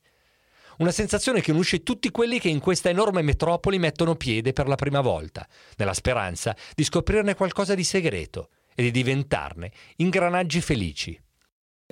Una 0.79 0.91
sensazione 0.91 1.41
che 1.41 1.53
unisce 1.53 1.85
tutti 1.85 2.11
quelli 2.11 2.41
che 2.41 2.49
in 2.49 2.59
questa 2.59 2.89
enorme 2.89 3.23
metropoli 3.23 3.79
mettono 3.79 4.17
piede 4.17 4.53
per 4.53 4.67
la 4.67 4.75
prima 4.75 5.03
volta, 5.03 5.47
nella 5.77 5.95
speranza 5.95 6.57
di 6.75 6.83
scoprirne 6.83 7.37
qualcosa 7.37 7.77
di 7.77 7.85
segreto 7.85 8.49
e 8.75 8.83
di 8.83 8.91
diventarne 8.91 9.71
ingranaggi 9.99 10.61
felici. 10.61 11.23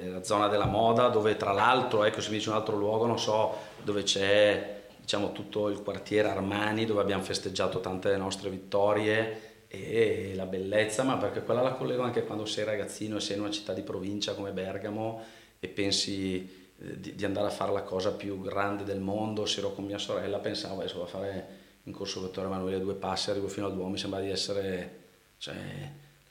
La 0.03 0.24
zona 0.24 0.48
della 0.48 0.66
moda, 0.66 1.11
dove 1.11 1.37
tra 1.37 1.53
l'altro, 1.53 2.03
ecco 2.03 2.20
se 2.20 2.31
mi 2.31 2.38
dice 2.38 2.48
un 2.48 2.57
altro 2.57 2.77
luogo, 2.77 3.07
non 3.07 3.20
so, 3.20 3.57
dove 3.85 4.03
c'è 4.03 4.78
diciamo, 5.09 5.33
tutto 5.33 5.71
il 5.71 5.81
quartiere 5.83 6.29
Armani 6.29 6.85
dove 6.85 7.01
abbiamo 7.01 7.23
festeggiato 7.23 7.81
tante 7.81 8.14
nostre 8.18 8.51
vittorie 8.51 9.64
e 9.68 10.35
la 10.35 10.44
bellezza, 10.44 11.03
ma 11.03 11.16
perché 11.16 11.42
quella 11.42 11.62
la 11.62 11.73
collego 11.73 12.03
anche 12.03 12.25
quando 12.25 12.44
sei 12.44 12.64
ragazzino 12.64 13.16
e 13.16 13.21
sei 13.21 13.37
in 13.37 13.42
una 13.42 13.51
città 13.51 13.73
di 13.73 13.81
provincia 13.81 14.35
come 14.35 14.51
Bergamo 14.51 15.23
e 15.61 15.68
pensi 15.68 16.75
eh, 16.79 17.01
di, 17.01 17.25
andare 17.25 17.47
a 17.47 17.51
fare 17.51 17.73
la 17.73 17.85
cosa 17.85 18.12
più 18.12 18.38
grande 18.42 18.85
del 18.85 19.01
mondo, 19.01 19.47
se 19.47 19.61
ero 19.61 19.73
con 19.73 19.87
mia 19.87 19.97
sorella 19.97 20.40
pensavo 20.40 20.81
adesso 20.81 21.03
a 21.03 21.07
fare 21.07 21.47
in 21.85 21.92
corso 21.94 22.21
Vittorio 22.21 22.51
Emanuele 22.51 22.79
due 22.79 22.94
passi, 22.94 23.31
arrivo 23.31 23.49
fino 23.49 23.64
al 23.64 23.73
Duomo, 23.73 23.92
mi 23.92 23.99
sembra 23.99 24.21
di 24.21 24.29
essere... 24.29 25.07
Cioè, 25.38 25.55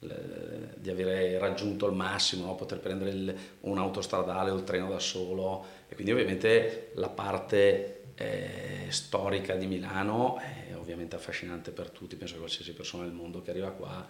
di 0.00 0.90
avere 0.90 1.38
raggiunto 1.38 1.88
il 1.88 1.92
massimo, 1.92 2.46
no? 2.46 2.54
poter 2.54 2.78
prendere 2.78 3.10
il, 3.10 3.36
un 3.62 3.78
autostradale 3.78 4.50
o 4.52 4.54
il 4.54 4.62
treno 4.62 4.88
da 4.88 5.00
solo 5.00 5.64
e 5.88 5.96
quindi 5.96 6.12
ovviamente 6.12 6.92
la 6.94 7.08
parte 7.08 7.97
eh, 8.18 8.86
storica 8.88 9.54
di 9.54 9.66
Milano 9.66 10.38
è 10.38 10.74
ovviamente 10.76 11.16
affascinante 11.16 11.70
per 11.70 11.90
tutti, 11.90 12.16
penso 12.16 12.34
che 12.34 12.40
qualsiasi 12.40 12.72
persona 12.72 13.04
del 13.04 13.12
mondo 13.12 13.40
che 13.42 13.50
arriva 13.50 13.70
qua 13.70 14.06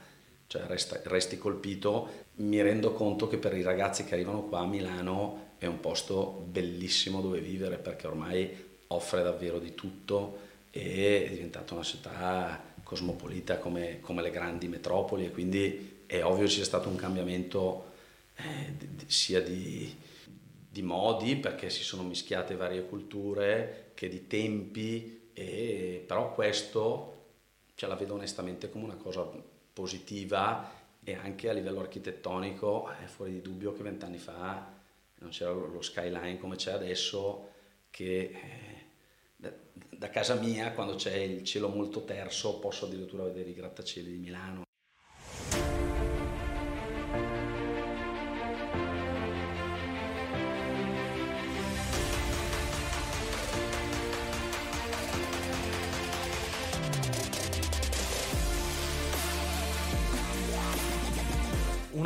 cioè 0.46 0.62
resta, 0.62 0.98
resti 1.04 1.36
colpito. 1.36 2.24
Mi 2.36 2.60
rendo 2.62 2.92
conto 2.92 3.28
che 3.28 3.36
per 3.36 3.54
i 3.54 3.62
ragazzi 3.62 4.04
che 4.04 4.14
arrivano 4.14 4.44
qua 4.44 4.60
a 4.60 4.66
Milano 4.66 5.46
è 5.58 5.66
un 5.66 5.78
posto 5.80 6.46
bellissimo 6.48 7.20
dove 7.20 7.40
vivere 7.40 7.76
perché 7.76 8.06
ormai 8.06 8.66
offre 8.88 9.22
davvero 9.22 9.58
di 9.58 9.74
tutto 9.74 10.46
e 10.70 11.26
è 11.26 11.30
diventata 11.30 11.74
una 11.74 11.82
città 11.82 12.62
cosmopolita 12.82 13.58
come, 13.58 14.00
come 14.00 14.22
le 14.22 14.30
grandi 14.30 14.68
metropoli 14.68 15.26
e 15.26 15.30
quindi 15.30 16.04
è 16.06 16.24
ovvio 16.24 16.48
ci 16.48 16.56
sia 16.56 16.64
stato 16.64 16.88
un 16.88 16.96
cambiamento 16.96 17.92
eh, 18.36 18.72
di, 18.78 19.04
sia 19.08 19.42
di, 19.42 19.94
di, 20.70 20.82
modi 20.82 21.36
perché 21.36 21.68
si 21.68 21.82
sono 21.82 22.02
mischiate 22.04 22.54
varie 22.54 22.86
culture 22.86 23.87
che 23.98 24.08
di 24.08 24.28
tempi, 24.28 25.30
e, 25.32 26.04
però 26.06 26.32
questo 26.32 27.16
ce 27.74 27.88
la 27.88 27.96
vedo 27.96 28.14
onestamente 28.14 28.70
come 28.70 28.84
una 28.84 28.94
cosa 28.94 29.28
positiva 29.72 30.70
e 31.02 31.14
anche 31.14 31.48
a 31.48 31.52
livello 31.52 31.80
architettonico 31.80 32.90
è 32.90 33.06
fuori 33.06 33.32
di 33.32 33.42
dubbio 33.42 33.72
che 33.72 33.82
vent'anni 33.82 34.18
fa 34.18 34.72
non 35.16 35.30
c'era 35.30 35.50
lo 35.50 35.82
skyline 35.82 36.38
come 36.38 36.54
c'è 36.54 36.72
adesso 36.74 37.48
che 37.90 38.86
eh, 39.36 39.52
da 39.88 40.10
casa 40.10 40.34
mia 40.34 40.70
quando 40.74 40.94
c'è 40.94 41.16
il 41.16 41.42
cielo 41.42 41.68
molto 41.68 42.04
terso 42.04 42.60
posso 42.60 42.86
addirittura 42.86 43.24
vedere 43.24 43.50
i 43.50 43.54
grattacieli 43.54 44.12
di 44.12 44.18
Milano 44.18 44.67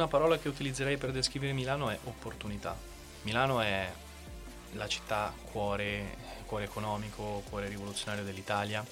Una 0.02 0.10
parola 0.10 0.36
che 0.36 0.48
utilizzerei 0.48 0.96
per 0.96 1.12
descrivere 1.12 1.52
Milano 1.52 1.88
è 1.88 1.96
opportunità. 2.02 2.76
Milano 3.22 3.60
è 3.60 3.88
la 4.72 4.88
città 4.88 5.32
cuore, 5.52 6.16
cuore 6.44 6.64
economico, 6.64 7.44
cuore 7.48 7.68
rivoluzionario 7.68 8.24
dell'Italia, 8.24 8.84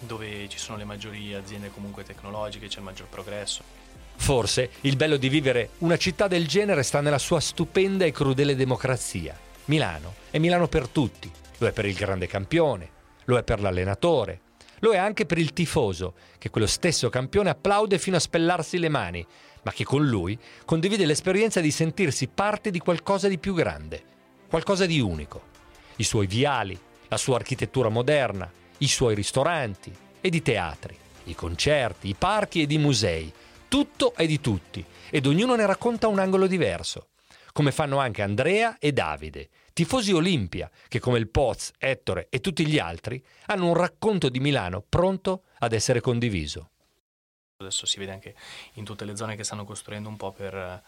dove 0.00 0.48
ci 0.48 0.58
sono 0.58 0.78
le 0.78 0.82
maggiori 0.82 1.32
aziende 1.32 1.70
comunque 1.70 2.02
tecnologiche, 2.02 2.66
c'è 2.66 2.78
il 2.78 2.84
maggior 2.86 3.06
progresso. 3.06 3.62
Forse 4.16 4.70
il 4.80 4.96
bello 4.96 5.16
di 5.16 5.28
vivere 5.28 5.70
una 5.78 5.96
città 5.96 6.26
del 6.26 6.48
genere 6.48 6.82
sta 6.82 7.00
nella 7.00 7.18
sua 7.18 7.38
stupenda 7.38 8.04
e 8.04 8.10
crudele 8.10 8.56
democrazia. 8.56 9.38
Milano 9.66 10.14
è 10.30 10.38
Milano 10.38 10.66
per 10.66 10.88
tutti, 10.88 11.30
lo 11.58 11.68
è 11.68 11.72
per 11.72 11.84
il 11.84 11.94
grande 11.94 12.26
campione, 12.26 12.90
lo 13.26 13.38
è 13.38 13.44
per 13.44 13.60
l'allenatore, 13.60 14.40
lo 14.80 14.92
è 14.92 14.96
anche 14.96 15.26
per 15.26 15.38
il 15.38 15.52
tifoso, 15.52 16.14
che 16.38 16.50
quello 16.50 16.66
stesso 16.66 17.08
campione 17.10 17.50
applaude 17.50 17.98
fino 17.98 18.16
a 18.16 18.20
spellarsi 18.20 18.78
le 18.78 18.88
mani, 18.88 19.26
ma 19.62 19.72
che 19.72 19.84
con 19.84 20.06
lui 20.06 20.38
condivide 20.64 21.06
l'esperienza 21.06 21.60
di 21.60 21.70
sentirsi 21.70 22.28
parte 22.28 22.70
di 22.70 22.78
qualcosa 22.78 23.28
di 23.28 23.38
più 23.38 23.54
grande, 23.54 24.02
qualcosa 24.48 24.86
di 24.86 25.00
unico. 25.00 25.48
I 25.96 26.04
suoi 26.04 26.26
viali, 26.26 26.78
la 27.08 27.16
sua 27.16 27.36
architettura 27.36 27.88
moderna, 27.88 28.50
i 28.78 28.88
suoi 28.88 29.14
ristoranti 29.14 29.92
ed 30.20 30.34
i 30.34 30.42
teatri, 30.42 30.96
i 31.24 31.34
concerti, 31.34 32.08
i 32.08 32.14
parchi 32.14 32.62
ed 32.62 32.72
i 32.72 32.78
musei. 32.78 33.32
Tutto 33.68 34.14
è 34.14 34.26
di 34.26 34.40
tutti 34.40 34.84
ed 35.10 35.26
ognuno 35.26 35.54
ne 35.54 35.66
racconta 35.66 36.08
un 36.08 36.18
angolo 36.18 36.46
diverso, 36.46 37.08
come 37.52 37.72
fanno 37.72 37.98
anche 37.98 38.22
Andrea 38.22 38.78
e 38.78 38.92
Davide, 38.92 39.48
tifosi 39.72 40.12
Olimpia, 40.12 40.70
che 40.88 40.98
come 40.98 41.18
il 41.18 41.28
Poz, 41.28 41.72
Ettore 41.78 42.26
e 42.30 42.40
tutti 42.40 42.66
gli 42.66 42.78
altri 42.78 43.22
hanno 43.46 43.68
un 43.68 43.74
racconto 43.74 44.28
di 44.28 44.40
Milano 44.40 44.84
pronto 44.88 45.44
ad 45.58 45.72
essere 45.72 46.00
condiviso. 46.00 46.70
Adesso 47.60 47.84
si 47.84 47.98
vede 47.98 48.12
anche 48.12 48.34
in 48.74 48.84
tutte 48.84 49.04
le 49.04 49.14
zone 49.14 49.36
che 49.36 49.44
stanno 49.44 49.66
costruendo 49.66 50.08
un 50.08 50.16
po' 50.16 50.32
per 50.32 50.54
eh, 50.54 50.82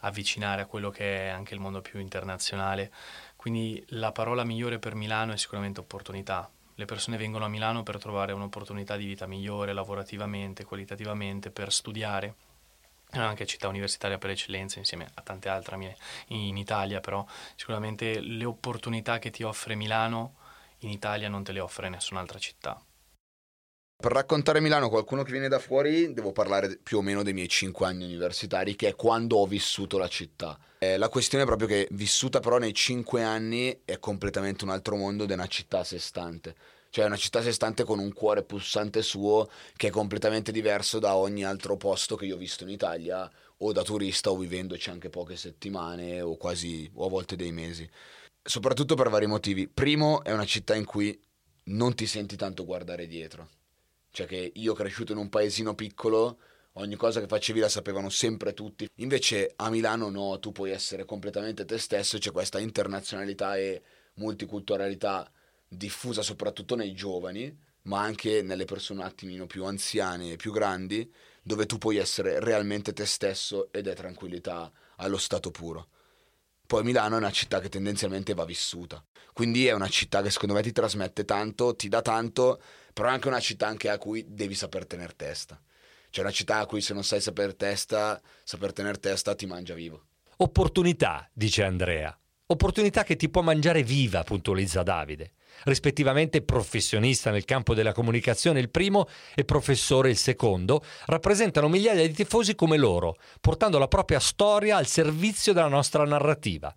avvicinare 0.00 0.62
a 0.62 0.66
quello 0.66 0.88
che 0.90 1.26
è 1.26 1.28
anche 1.28 1.54
il 1.54 1.58
mondo 1.58 1.80
più 1.80 1.98
internazionale. 1.98 2.92
Quindi 3.34 3.84
la 3.88 4.12
parola 4.12 4.44
migliore 4.44 4.78
per 4.78 4.94
Milano 4.94 5.32
è 5.32 5.36
sicuramente 5.36 5.80
opportunità. 5.80 6.48
Le 6.76 6.84
persone 6.84 7.16
vengono 7.16 7.44
a 7.44 7.48
Milano 7.48 7.82
per 7.82 7.98
trovare 7.98 8.32
un'opportunità 8.32 8.96
di 8.96 9.04
vita 9.04 9.26
migliore, 9.26 9.72
lavorativamente, 9.72 10.64
qualitativamente, 10.64 11.50
per 11.50 11.72
studiare. 11.72 12.34
È 13.10 13.18
anche 13.18 13.44
città 13.44 13.66
universitaria 13.66 14.16
per 14.16 14.30
eccellenza 14.30 14.78
insieme 14.78 15.10
a 15.14 15.22
tante 15.22 15.48
altre 15.48 15.96
in 16.28 16.56
Italia, 16.56 17.00
però 17.00 17.26
sicuramente 17.56 18.20
le 18.20 18.44
opportunità 18.44 19.18
che 19.18 19.30
ti 19.30 19.42
offre 19.42 19.74
Milano 19.74 20.36
in 20.78 20.90
Italia 20.90 21.28
non 21.28 21.42
te 21.42 21.50
le 21.50 21.60
offre 21.60 21.88
nessun'altra 21.88 22.38
città. 22.38 22.80
Per 24.02 24.10
raccontare 24.10 24.58
Milano 24.58 24.86
a 24.86 24.88
qualcuno 24.88 25.22
che 25.22 25.30
viene 25.30 25.46
da 25.46 25.60
fuori 25.60 26.12
devo 26.12 26.32
parlare 26.32 26.76
più 26.76 26.98
o 26.98 27.02
meno 27.02 27.22
dei 27.22 27.32
miei 27.32 27.48
cinque 27.48 27.86
anni 27.86 28.02
universitari, 28.02 28.74
che 28.74 28.88
è 28.88 28.96
quando 28.96 29.36
ho 29.36 29.46
vissuto 29.46 29.96
la 29.96 30.08
città. 30.08 30.58
Eh, 30.80 30.96
la 30.96 31.08
questione 31.08 31.44
è 31.44 31.46
proprio 31.46 31.68
che 31.68 31.86
vissuta 31.92 32.40
però 32.40 32.58
nei 32.58 32.74
cinque 32.74 33.22
anni 33.22 33.82
è 33.84 34.00
completamente 34.00 34.64
un 34.64 34.70
altro 34.70 34.96
mondo 34.96 35.24
è 35.24 35.32
una 35.32 35.46
città 35.46 35.78
a 35.78 35.84
sé 35.84 36.00
stante. 36.00 36.56
Cioè 36.90 37.04
è 37.04 37.06
una 37.06 37.16
città 37.16 37.38
a 37.38 37.42
sé 37.42 37.52
stante 37.52 37.84
con 37.84 38.00
un 38.00 38.12
cuore 38.12 38.42
pulsante 38.42 39.02
suo 39.02 39.48
che 39.76 39.86
è 39.86 39.90
completamente 39.90 40.50
diverso 40.50 40.98
da 40.98 41.14
ogni 41.14 41.44
altro 41.44 41.76
posto 41.76 42.16
che 42.16 42.26
io 42.26 42.34
ho 42.34 42.38
visto 42.38 42.64
in 42.64 42.70
Italia 42.70 43.30
o 43.58 43.70
da 43.70 43.84
turista 43.84 44.32
o 44.32 44.36
vivendoci 44.36 44.90
anche 44.90 45.10
poche 45.10 45.36
settimane 45.36 46.20
o 46.20 46.36
quasi 46.36 46.90
o 46.94 47.06
a 47.06 47.08
volte 47.08 47.36
dei 47.36 47.52
mesi. 47.52 47.88
Soprattutto 48.42 48.96
per 48.96 49.10
vari 49.10 49.26
motivi. 49.26 49.68
Primo 49.68 50.24
è 50.24 50.32
una 50.32 50.44
città 50.44 50.74
in 50.74 50.86
cui 50.86 51.16
non 51.66 51.94
ti 51.94 52.06
senti 52.06 52.34
tanto 52.34 52.64
guardare 52.64 53.06
dietro 53.06 53.48
cioè 54.12 54.26
che 54.26 54.52
io 54.54 54.74
cresciuto 54.74 55.12
in 55.12 55.18
un 55.18 55.28
paesino 55.28 55.74
piccolo, 55.74 56.38
ogni 56.74 56.96
cosa 56.96 57.18
che 57.18 57.26
facevi 57.26 57.60
la 57.60 57.68
sapevano 57.68 58.10
sempre 58.10 58.52
tutti. 58.52 58.88
Invece 58.96 59.52
a 59.56 59.70
Milano 59.70 60.10
no, 60.10 60.38
tu 60.38 60.52
puoi 60.52 60.70
essere 60.70 61.04
completamente 61.04 61.64
te 61.64 61.78
stesso, 61.78 62.18
c'è 62.18 62.30
questa 62.30 62.60
internazionalità 62.60 63.56
e 63.56 63.82
multiculturalità 64.14 65.30
diffusa 65.66 66.22
soprattutto 66.22 66.76
nei 66.76 66.92
giovani, 66.92 67.58
ma 67.84 68.02
anche 68.02 68.42
nelle 68.42 68.66
persone 68.66 69.00
un 69.00 69.06
attimino 69.06 69.46
più 69.46 69.64
anziane 69.64 70.32
e 70.32 70.36
più 70.36 70.52
grandi, 70.52 71.10
dove 71.42 71.64
tu 71.64 71.78
puoi 71.78 71.96
essere 71.96 72.38
realmente 72.38 72.92
te 72.92 73.06
stesso 73.06 73.72
ed 73.72 73.86
è 73.86 73.94
tranquillità 73.94 74.70
allo 74.96 75.16
stato 75.16 75.50
puro. 75.50 75.88
Poi 76.66 76.84
Milano 76.84 77.16
è 77.16 77.18
una 77.18 77.32
città 77.32 77.60
che 77.60 77.68
tendenzialmente 77.68 78.34
va 78.34 78.44
vissuta, 78.44 79.04
quindi 79.32 79.66
è 79.66 79.72
una 79.72 79.88
città 79.88 80.22
che 80.22 80.30
secondo 80.30 80.54
me 80.54 80.62
ti 80.62 80.72
trasmette 80.72 81.24
tanto, 81.24 81.74
ti 81.74 81.88
dà 81.88 82.02
tanto, 82.02 82.62
però 82.92 83.08
è 83.08 83.12
anche 83.12 83.28
una 83.28 83.40
città 83.40 83.66
anche 83.66 83.88
a 83.88 83.98
cui 83.98 84.24
devi 84.28 84.54
saper 84.54 84.86
tenere 84.86 85.14
testa. 85.16 85.60
Cioè 86.10 86.24
una 86.24 86.32
città 86.32 86.58
a 86.58 86.66
cui 86.66 86.80
se 86.80 86.92
non 86.92 87.04
sai 87.04 87.20
saper 87.20 87.54
testa, 87.54 88.20
saper 88.44 88.72
tenere 88.72 88.98
testa 88.98 89.34
ti 89.34 89.46
mangia 89.46 89.74
vivo. 89.74 90.04
Opportunità, 90.36 91.28
dice 91.32 91.62
Andrea. 91.62 92.16
Opportunità 92.46 93.02
che 93.02 93.16
ti 93.16 93.30
può 93.30 93.40
mangiare 93.40 93.82
viva, 93.82 94.22
puntualizza 94.24 94.82
Davide. 94.82 95.32
Rispettivamente 95.64 96.42
professionista 96.42 97.30
nel 97.30 97.46
campo 97.46 97.74
della 97.74 97.92
comunicazione 97.92 98.60
il 98.60 98.68
primo 98.68 99.08
e 99.34 99.44
professore 99.44 100.10
il 100.10 100.16
secondo, 100.16 100.84
rappresentano 101.06 101.68
migliaia 101.68 102.06
di 102.06 102.12
tifosi 102.12 102.54
come 102.54 102.76
loro, 102.76 103.16
portando 103.40 103.78
la 103.78 103.88
propria 103.88 104.18
storia 104.18 104.76
al 104.76 104.86
servizio 104.86 105.54
della 105.54 105.68
nostra 105.68 106.04
narrativa. 106.04 106.74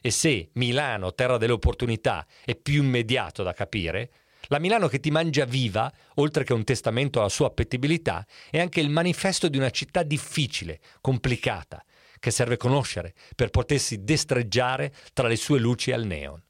E 0.00 0.10
se 0.10 0.50
Milano, 0.54 1.14
terra 1.14 1.36
delle 1.36 1.52
opportunità, 1.52 2.26
è 2.44 2.56
più 2.56 2.82
immediato 2.82 3.42
da 3.42 3.52
capire, 3.52 4.10
la 4.48 4.58
Milano 4.58 4.88
che 4.88 5.00
ti 5.00 5.10
mangia 5.10 5.44
viva, 5.44 5.92
oltre 6.14 6.44
che 6.44 6.52
un 6.52 6.64
testamento 6.64 7.20
alla 7.20 7.28
sua 7.28 7.46
appetibilità, 7.46 8.26
è 8.50 8.60
anche 8.60 8.80
il 8.80 8.90
manifesto 8.90 9.48
di 9.48 9.56
una 9.56 9.70
città 9.70 10.02
difficile, 10.02 10.80
complicata, 11.00 11.84
che 12.18 12.30
serve 12.30 12.56
conoscere 12.56 13.14
per 13.34 13.50
potersi 13.50 14.02
destreggiare 14.02 14.92
tra 15.12 15.28
le 15.28 15.36
sue 15.36 15.58
luci 15.58 15.92
al 15.92 16.04
neon. 16.04 16.42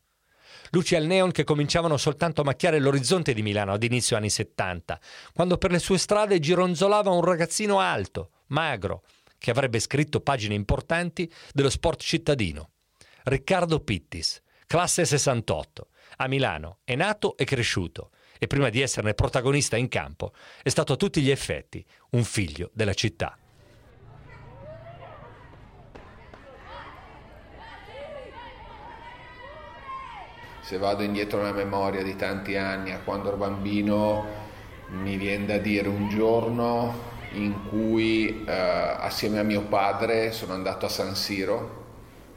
Luci 0.71 0.97
al 0.97 1.07
neon 1.07 1.31
che 1.31 1.45
cominciavano 1.45 1.97
soltanto 1.97 2.41
a 2.41 2.45
macchiare 2.45 2.79
l'orizzonte 2.81 3.33
di 3.33 3.43
Milano 3.43 3.73
ad 3.73 3.83
inizio 3.83 4.17
anni 4.17 4.31
70, 4.31 4.99
quando 5.33 5.59
per 5.59 5.71
le 5.71 5.79
sue 5.79 5.99
strade 5.99 6.41
gironzolava 6.41 7.11
un 7.11 7.23
ragazzino 7.23 7.79
alto, 7.79 8.31
magro, 8.49 9.05
che 9.39 9.51
avrebbe 9.51 9.79
scritto 9.79 10.21
pagine 10.21 10.55
importanti 10.55 11.31
dello 11.53 11.71
sport 11.71 12.01
cittadino. 12.01 12.71
Riccardo 13.25 13.81
Pittis, 13.81 14.41
classe 14.67 15.05
68, 15.05 15.89
a 16.17 16.29
Milano, 16.29 16.79
è 16.85 16.95
nato 16.95 17.37
e 17.37 17.45
cresciuto. 17.45 18.11
E 18.39 18.47
prima 18.47 18.69
di 18.69 18.83
esserne 18.83 19.15
protagonista 19.15 19.77
in 19.77 19.89
campo 19.89 20.33
è 20.63 20.69
stato 20.69 20.93
a 20.93 20.97
tutti 20.97 21.23
gli 21.23 21.31
effetti 21.31 21.85
un 22.11 22.23
figlio 22.25 22.71
della 22.75 22.93
città. 22.93 23.39
Se 30.61 30.79
vado 30.79 31.03
indietro 31.03 31.39
nella 31.39 31.53
memoria 31.53 32.03
di 32.03 32.17
tanti 32.17 32.57
anni, 32.57 32.91
a 32.91 32.99
quando 32.99 33.29
ero 33.29 33.37
bambino, 33.37 34.27
mi 34.89 35.17
viene 35.17 35.47
da 35.47 35.59
dire 35.59 35.89
un 35.89 36.09
giorno 36.09 37.15
in 37.33 37.69
cui 37.69 38.45
eh, 38.45 38.53
assieme 38.53 39.39
a 39.39 39.45
mio 39.45 39.63
padre 39.63 40.33
sono 40.33 40.55
andato 40.55 40.87
a 40.87 40.89
San 40.89 41.15
Siro 41.15 41.85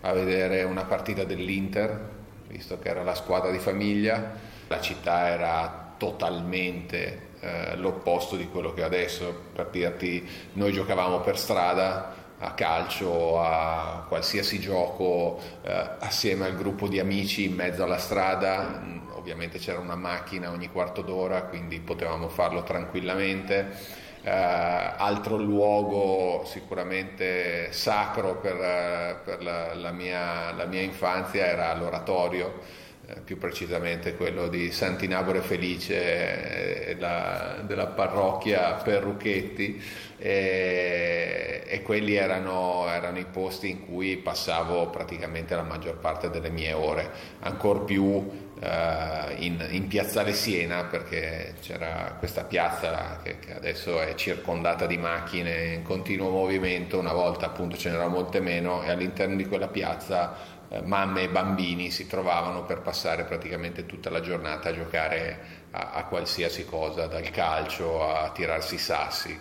a 0.02 0.14
vedere 0.14 0.64
una 0.64 0.86
partita 0.86 1.24
dell'Inter 1.24 2.18
visto 2.50 2.80
che 2.80 2.90
era 2.90 3.04
la 3.04 3.16
squadra 3.16 3.52
di 3.52 3.60
famiglia. 3.60 4.34
La 4.68 4.82
città 4.82 5.30
era 5.30 5.94
totalmente 5.98 7.28
eh, 7.40 7.76
l'opposto 7.78 8.36
di 8.36 8.48
quello 8.48 8.74
che 8.74 8.82
è 8.82 8.84
adesso. 8.84 9.44
Per 9.54 9.68
dirti, 9.72 10.28
noi 10.54 10.74
giocavamo 10.74 11.22
per 11.22 11.38
strada 11.38 12.16
a 12.40 12.54
calcio, 12.54 13.42
a 13.42 14.06
qualsiasi 14.08 14.60
gioco 14.60 15.40
eh, 15.62 15.90
assieme 16.00 16.46
al 16.46 16.56
gruppo 16.56 16.88
di 16.88 17.00
amici 17.00 17.46
in 17.46 17.54
mezzo 17.54 17.84
alla 17.84 17.98
strada. 17.98 18.82
Ovviamente 19.14 19.60
c'era 19.60 19.80
una 19.80 19.96
macchina 19.96 20.50
ogni 20.50 20.72
quarto 20.72 21.02
d'ora, 21.02 21.44
quindi 21.44 21.80
potevamo 21.80 22.30
farlo 22.30 22.64
tranquillamente 22.64 24.08
Uh, 24.22 24.28
altro 24.28 25.38
luogo 25.38 26.44
sicuramente 26.46 27.72
sacro 27.72 28.36
per, 28.36 29.22
per 29.24 29.42
la, 29.42 29.74
la, 29.74 29.92
mia, 29.92 30.52
la, 30.52 30.66
mia, 30.66 30.82
infanzia 30.82 31.46
era 31.46 31.74
l'oratorio, 31.74 32.60
eh, 33.08 33.22
più 33.22 33.38
precisamente 33.38 34.16
quello 34.16 34.50
di 34.50 34.72
Sant'Inabore 34.72 35.40
Felice 35.40 36.90
eh, 36.90 36.96
la, 37.00 37.60
della 37.66 37.88
parrocchia 37.88 38.74
Perrucchetti 38.74 39.82
e, 40.18 41.82
quelli 41.90 42.14
erano, 42.14 42.88
erano, 42.88 43.18
i 43.18 43.26
posti 43.26 43.70
in 43.72 43.86
cui 43.86 44.18
passavo 44.18 44.90
praticamente 44.90 45.56
la 45.56 45.64
maggior 45.64 45.98
parte 45.98 46.30
delle 46.30 46.52
mie 46.52 46.74
ore, 46.74 47.10
ancora 47.40 47.80
più 47.80 48.49
in, 48.62 49.66
in, 49.70 49.88
Piazzale 49.88 50.34
Siena 50.34 50.84
perché 50.84 51.56
c'era 51.62 52.16
questa 52.20 52.44
piazza 52.44 53.20
che, 53.24 53.40
che, 53.40 53.54
adesso 53.56 54.02
è 54.02 54.16
circondata 54.16 54.86
di 54.86 54.98
macchine 54.98 55.76
in 55.76 55.84
continuo 55.84 56.30
movimento, 56.30 57.00
una 57.00 57.14
volta 57.14 57.46
appunto 57.46 57.78
ce 57.78 57.90
n'era 57.90 58.08
molte 58.08 58.42
meno 58.42 58.84
e 58.84 58.92
all'interno 58.92 59.38
di 59.38 59.46
quella 59.46 59.70
piazza 59.70 60.36
uh, 60.68 60.84
mamme 60.84 61.24
e 61.24 61.30
bambini 61.30 61.90
si 61.90 62.06
trovavano 62.06 62.66
per 62.66 62.82
passare 62.82 63.24
praticamente 63.24 63.86
tutta 63.86 64.10
la 64.10 64.20
giornata 64.20 64.70
a 64.70 64.74
giocare 64.74 65.40
a, 65.72 65.92
a 65.94 66.04
qualsiasi 66.06 66.66
cosa, 66.66 67.08
dal 67.08 67.30
calcio 67.30 68.06
a 68.06 68.30
tirarsi 68.32 68.76
i 68.76 68.80
sassi. 68.80 69.40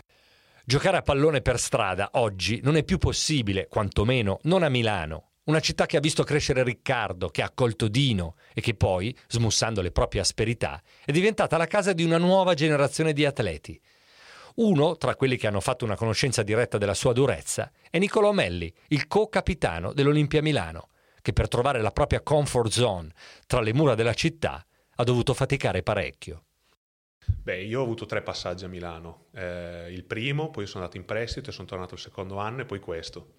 Giocare 0.65 0.99
a 0.99 1.03
pallone 1.03 1.41
per 1.41 1.59
strada 1.59 2.11
oggi 2.13 2.61
non 2.63 2.77
è 2.77 2.85
più 2.85 2.99
possibile, 2.99 3.67
quantomeno 3.69 4.39
non 4.43 4.63
a 4.63 4.69
Milano. 4.69 5.28
Una 5.49 5.61
città 5.61 5.87
che 5.87 5.97
ha 5.97 6.01
visto 6.01 6.25
crescere 6.25 6.63
Riccardo, 6.63 7.31
che 7.31 7.41
ha 7.41 7.47
accolto 7.47 7.89
Dino 7.89 8.35
e 8.53 8.61
che 8.61 8.75
poi, 8.75 9.17
smussando 9.29 9.81
le 9.81 9.93
proprie 9.93 10.21
asperità, 10.21 10.79
è 11.03 11.11
diventata 11.11 11.57
la 11.57 11.67
casa 11.67 11.95
di 11.95 12.05
una 12.05 12.19
nuova 12.19 12.53
generazione 12.53 13.15
di 13.15 13.25
atleti. 13.25 13.81
Uno, 14.57 14.99
tra 14.99 15.17
quelli 15.17 15.39
che 15.39 15.47
hanno 15.47 15.61
fatto 15.61 15.87
una 15.87 15.97
conoscenza 15.97 16.43
diretta 16.43 16.77
della 16.77 16.93
sua 16.93 17.15
durezza, 17.15 17.73
è 17.89 17.97
Niccolò 17.97 18.33
Melli, 18.33 18.71
il 18.89 19.07
co-capitano 19.07 19.95
dell'Olimpia 19.95 20.43
Milano, 20.43 20.91
che 21.23 21.33
per 21.33 21.49
trovare 21.49 21.81
la 21.81 21.93
propria 21.93 22.21
comfort 22.21 22.71
zone 22.71 23.11
tra 23.47 23.63
le 23.63 23.73
mura 23.73 23.95
della 23.95 24.13
città 24.13 24.63
ha 24.97 25.03
dovuto 25.03 25.33
faticare 25.33 25.83
parecchio. 25.83 26.45
Beh, 27.25 27.63
io 27.63 27.81
ho 27.81 27.85
avuto 27.85 28.05
tre 28.05 28.21
passaggi 28.21 28.67
a 28.67 28.69
Milano. 28.69 29.29
Eh, 29.33 29.87
il 29.93 30.05
primo, 30.05 30.51
poi 30.51 30.67
sono 30.67 30.85
andato 30.85 30.99
in 30.99 31.07
prestito 31.07 31.49
e 31.49 31.53
sono 31.55 31.67
tornato 31.67 31.95
il 31.95 32.01
secondo 32.01 32.37
anno 32.37 32.61
e 32.61 32.65
poi 32.67 32.81
questo. 32.81 33.37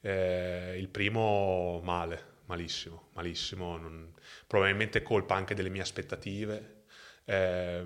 Eh, 0.00 0.76
il 0.78 0.88
primo 0.88 1.80
male, 1.82 2.36
malissimo, 2.46 3.08
malissimo, 3.14 3.76
non, 3.76 4.12
probabilmente 4.46 5.02
colpa 5.02 5.34
anche 5.34 5.54
delle 5.54 5.68
mie 5.68 5.82
aspettative, 5.82 6.84
eh, 7.24 7.84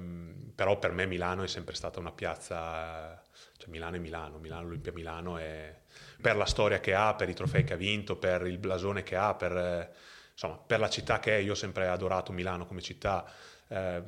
però 0.54 0.78
per 0.78 0.92
me 0.92 1.06
Milano 1.06 1.42
è 1.42 1.48
sempre 1.48 1.74
stata 1.74 1.98
una 1.98 2.12
piazza, 2.12 3.20
cioè 3.56 3.68
Milano 3.70 3.96
è 3.96 3.98
Milano, 3.98 4.38
Milano 4.38 4.66
Olimpia 4.66 4.92
Milano 4.92 5.38
è 5.38 5.80
per 6.20 6.36
la 6.36 6.46
storia 6.46 6.80
che 6.80 6.94
ha, 6.94 7.14
per 7.14 7.28
i 7.28 7.34
trofei 7.34 7.64
che 7.64 7.72
ha 7.74 7.76
vinto, 7.76 8.16
per 8.16 8.46
il 8.46 8.58
blasone 8.58 9.02
che 9.02 9.16
ha, 9.16 9.34
per, 9.34 9.92
insomma, 10.32 10.56
per 10.58 10.78
la 10.80 10.88
città 10.88 11.18
che 11.18 11.36
è, 11.36 11.40
io 11.40 11.52
ho 11.52 11.56
sempre 11.56 11.88
adorato 11.88 12.32
Milano 12.32 12.66
come 12.66 12.80
città. 12.80 13.24
Eh, 13.68 14.02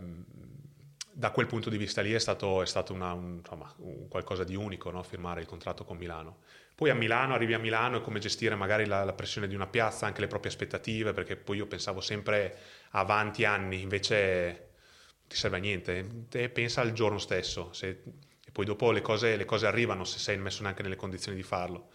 da 1.17 1.31
quel 1.31 1.47
punto 1.47 1.71
di 1.71 1.77
vista 1.77 2.03
lì 2.03 2.13
è 2.13 2.19
stato, 2.19 2.61
è 2.61 2.67
stato 2.67 2.93
una, 2.93 3.13
un, 3.13 3.37
insomma, 3.39 3.73
un 3.79 4.09
qualcosa 4.09 4.43
di 4.43 4.57
unico 4.57 4.91
no? 4.91 5.03
firmare 5.03 5.41
il 5.41 5.47
contratto 5.47 5.85
con 5.85 5.97
Milano. 5.97 6.39
Poi 6.75 6.91
a 6.91 6.95
Milano, 6.95 7.35
arrivi 7.35 7.55
a 7.55 7.59
Milano 7.59 7.99
e 7.99 8.01
come 8.01 8.19
gestire 8.19 8.57
magari 8.57 8.87
la, 8.87 9.05
la, 9.05 9.13
pressione 9.13 9.47
di 9.47 9.55
una 9.55 9.69
piazza, 9.69 10.07
anche 10.07 10.21
le 10.21 10.27
proprie 10.27 10.51
aspettative, 10.51 11.13
perché 11.13 11.37
poi 11.37 11.59
io 11.59 11.67
pensavo 11.67 12.01
sempre 12.01 12.57
avanti 12.91 13.45
anni, 13.45 13.81
invece 13.81 14.71
non 15.19 15.29
ti 15.29 15.37
serve 15.37 15.59
a 15.59 15.61
niente, 15.61 16.27
te 16.29 16.49
pensa 16.49 16.81
al 16.81 16.93
giorno 16.93 17.19
stesso 17.19 17.73
se, 17.73 18.03
e 18.45 18.51
poi 18.51 18.65
dopo 18.65 18.91
le 18.91 19.03
cose, 19.03 19.37
le 19.37 19.45
cose 19.45 19.67
arrivano 19.67 20.05
se 20.05 20.19
sei 20.19 20.37
messo 20.37 20.63
neanche 20.63 20.83
nelle 20.83 20.97
condizioni 20.97 21.37
di 21.37 21.45
farlo. 21.45 21.91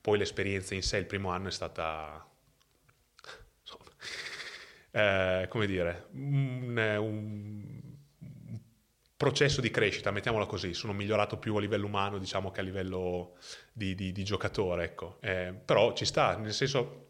Poi 0.00 0.18
l'esperienza 0.18 0.74
in 0.74 0.82
sé 0.82 0.98
il 0.98 1.06
primo 1.06 1.30
anno 1.30 1.48
è 1.48 1.52
stata, 1.52 2.28
eh, 4.90 5.46
come 5.48 5.66
dire, 5.66 6.08
un, 6.12 6.76
un 6.98 7.83
processo 9.24 9.62
di 9.62 9.70
crescita, 9.70 10.10
mettiamola 10.10 10.44
così, 10.44 10.74
sono 10.74 10.92
migliorato 10.92 11.38
più 11.38 11.56
a 11.56 11.60
livello 11.60 11.86
umano 11.86 12.18
diciamo 12.18 12.50
che 12.50 12.60
a 12.60 12.62
livello 12.62 13.38
di, 13.72 13.94
di, 13.94 14.12
di 14.12 14.22
giocatore, 14.22 14.84
ecco. 14.84 15.16
Eh, 15.22 15.54
però 15.64 15.94
ci 15.94 16.04
sta, 16.04 16.36
nel 16.36 16.52
senso 16.52 17.06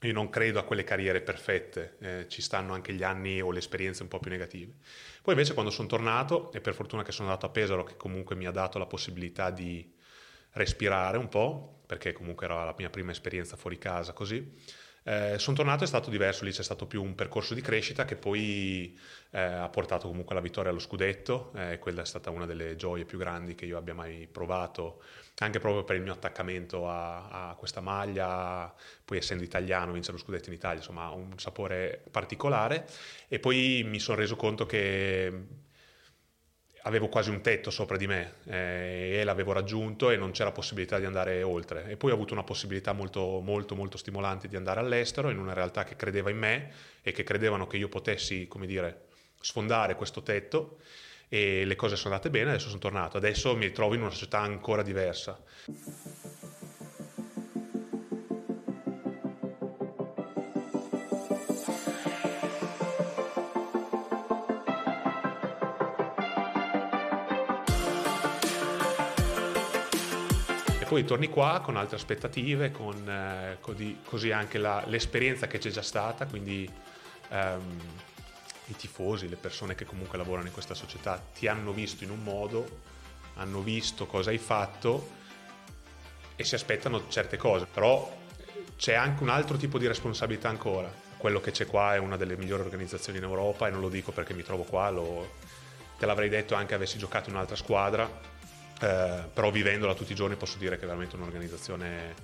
io 0.00 0.12
non 0.12 0.30
credo 0.30 0.58
a 0.58 0.64
quelle 0.64 0.82
carriere 0.82 1.20
perfette, 1.20 1.96
eh, 2.00 2.26
ci 2.28 2.42
stanno 2.42 2.74
anche 2.74 2.92
gli 2.92 3.04
anni 3.04 3.40
o 3.40 3.52
le 3.52 3.60
esperienze 3.60 4.02
un 4.02 4.08
po' 4.08 4.18
più 4.18 4.32
negative. 4.32 4.72
Poi 5.22 5.32
invece 5.34 5.54
quando 5.54 5.70
sono 5.70 5.86
tornato, 5.86 6.50
e 6.50 6.60
per 6.60 6.74
fortuna 6.74 7.04
che 7.04 7.12
sono 7.12 7.28
andato 7.28 7.46
a 7.46 7.50
Pesaro, 7.50 7.84
che 7.84 7.94
comunque 7.96 8.34
mi 8.34 8.46
ha 8.46 8.50
dato 8.50 8.78
la 8.78 8.86
possibilità 8.86 9.50
di 9.50 9.94
respirare 10.54 11.18
un 11.18 11.28
po', 11.28 11.82
perché 11.86 12.12
comunque 12.12 12.46
era 12.46 12.64
la 12.64 12.74
mia 12.76 12.90
prima 12.90 13.12
esperienza 13.12 13.56
fuori 13.56 13.78
casa 13.78 14.12
così, 14.12 14.56
eh, 15.04 15.38
sono 15.38 15.56
tornato 15.56 15.84
è 15.84 15.86
stato 15.86 16.08
diverso, 16.08 16.44
lì 16.44 16.50
c'è 16.50 16.62
stato 16.62 16.86
più 16.86 17.02
un 17.02 17.14
percorso 17.14 17.52
di 17.52 17.60
crescita 17.60 18.06
che 18.06 18.16
poi 18.16 18.98
eh, 19.30 19.38
ha 19.38 19.68
portato 19.68 20.08
comunque 20.08 20.34
alla 20.34 20.42
vittoria 20.42 20.70
allo 20.70 20.80
scudetto, 20.80 21.52
eh, 21.56 21.78
quella 21.78 22.02
è 22.02 22.06
stata 22.06 22.30
una 22.30 22.46
delle 22.46 22.74
gioie 22.76 23.04
più 23.04 23.18
grandi 23.18 23.54
che 23.54 23.66
io 23.66 23.76
abbia 23.76 23.92
mai 23.92 24.26
provato, 24.30 25.02
anche 25.38 25.58
proprio 25.58 25.84
per 25.84 25.96
il 25.96 26.02
mio 26.02 26.12
attaccamento 26.12 26.88
a, 26.88 27.50
a 27.50 27.54
questa 27.54 27.80
maglia, 27.80 28.72
poi 29.04 29.18
essendo 29.18 29.44
italiano 29.44 29.92
vincere 29.92 30.16
lo 30.16 30.22
scudetto 30.22 30.48
in 30.48 30.54
Italia, 30.54 30.78
insomma 30.78 31.04
ha 31.04 31.12
un 31.12 31.38
sapore 31.38 32.02
particolare. 32.10 32.86
E 33.28 33.38
poi 33.38 33.82
mi 33.84 33.98
sono 33.98 34.16
reso 34.16 34.36
conto 34.36 34.64
che 34.64 35.46
avevo 36.86 37.08
quasi 37.08 37.30
un 37.30 37.40
tetto 37.40 37.70
sopra 37.70 37.96
di 37.96 38.06
me 38.06 38.34
eh, 38.44 39.18
e 39.20 39.24
l'avevo 39.24 39.52
raggiunto 39.52 40.10
e 40.10 40.16
non 40.16 40.32
c'era 40.32 40.52
possibilità 40.52 40.98
di 40.98 41.04
andare 41.04 41.42
oltre. 41.42 41.88
E 41.88 41.96
poi 41.96 42.10
ho 42.10 42.14
avuto 42.14 42.32
una 42.32 42.42
possibilità 42.42 42.92
molto, 42.92 43.40
molto, 43.40 43.74
molto 43.74 43.96
stimolante 43.96 44.48
di 44.48 44.56
andare 44.56 44.80
all'estero 44.80 45.30
in 45.30 45.38
una 45.38 45.52
realtà 45.52 45.84
che 45.84 45.96
credeva 45.96 46.30
in 46.30 46.38
me 46.38 46.70
e 47.02 47.12
che 47.12 47.24
credevano 47.24 47.66
che 47.66 47.76
io 47.76 47.88
potessi, 47.88 48.46
come 48.48 48.66
dire, 48.66 49.06
sfondare 49.40 49.94
questo 49.94 50.22
tetto 50.22 50.78
e 51.28 51.64
le 51.64 51.74
cose 51.74 51.96
sono 51.96 52.14
andate 52.14 52.30
bene, 52.30 52.50
adesso 52.50 52.68
sono 52.68 52.80
tornato. 52.80 53.16
Adesso 53.16 53.56
mi 53.56 53.66
ritrovo 53.66 53.94
in 53.94 54.02
una 54.02 54.10
società 54.10 54.40
ancora 54.40 54.82
diversa. 54.82 55.40
Poi 70.94 71.04
torni 71.04 71.28
qua 71.28 71.60
con 71.60 71.74
altre 71.76 71.96
aspettative, 71.96 72.70
con 72.70 73.08
eh, 73.08 73.56
così, 73.60 73.98
così, 74.04 74.30
anche 74.30 74.58
la, 74.58 74.80
l'esperienza 74.86 75.48
che 75.48 75.58
c'è 75.58 75.70
già 75.70 75.82
stata, 75.82 76.24
quindi 76.24 76.70
ehm, 77.30 77.80
i 78.66 78.76
tifosi, 78.76 79.28
le 79.28 79.34
persone 79.34 79.74
che 79.74 79.84
comunque 79.86 80.16
lavorano 80.18 80.46
in 80.46 80.52
questa 80.52 80.74
società 80.74 81.20
ti 81.34 81.48
hanno 81.48 81.72
visto 81.72 82.04
in 82.04 82.10
un 82.10 82.22
modo, 82.22 82.78
hanno 83.34 83.60
visto 83.60 84.06
cosa 84.06 84.30
hai 84.30 84.38
fatto 84.38 85.10
e 86.36 86.44
si 86.44 86.54
aspettano 86.54 87.08
certe 87.08 87.36
cose, 87.36 87.66
però 87.66 88.16
c'è 88.76 88.94
anche 88.94 89.24
un 89.24 89.30
altro 89.30 89.56
tipo 89.56 89.78
di 89.78 89.88
responsabilità 89.88 90.48
ancora. 90.48 90.88
Quello 91.16 91.40
che 91.40 91.50
c'è 91.50 91.66
qua 91.66 91.96
è 91.96 91.98
una 91.98 92.16
delle 92.16 92.36
migliori 92.36 92.62
organizzazioni 92.62 93.18
in 93.18 93.24
Europa 93.24 93.66
e 93.66 93.72
non 93.72 93.80
lo 93.80 93.88
dico 93.88 94.12
perché 94.12 94.32
mi 94.32 94.44
trovo 94.44 94.62
qua, 94.62 94.90
lo, 94.90 95.32
te 95.98 96.06
l'avrei 96.06 96.28
detto 96.28 96.54
anche 96.54 96.74
avessi 96.74 96.98
giocato 96.98 97.30
in 97.30 97.34
un'altra 97.34 97.56
squadra 97.56 98.33
eh, 98.84 99.28
però 99.32 99.50
vivendola 99.50 99.94
tutti 99.94 100.12
i 100.12 100.14
giorni 100.14 100.36
posso 100.36 100.58
dire 100.58 100.76
che 100.76 100.82
è 100.82 100.86
veramente 100.86 101.16
un'organizzazione 101.16 102.14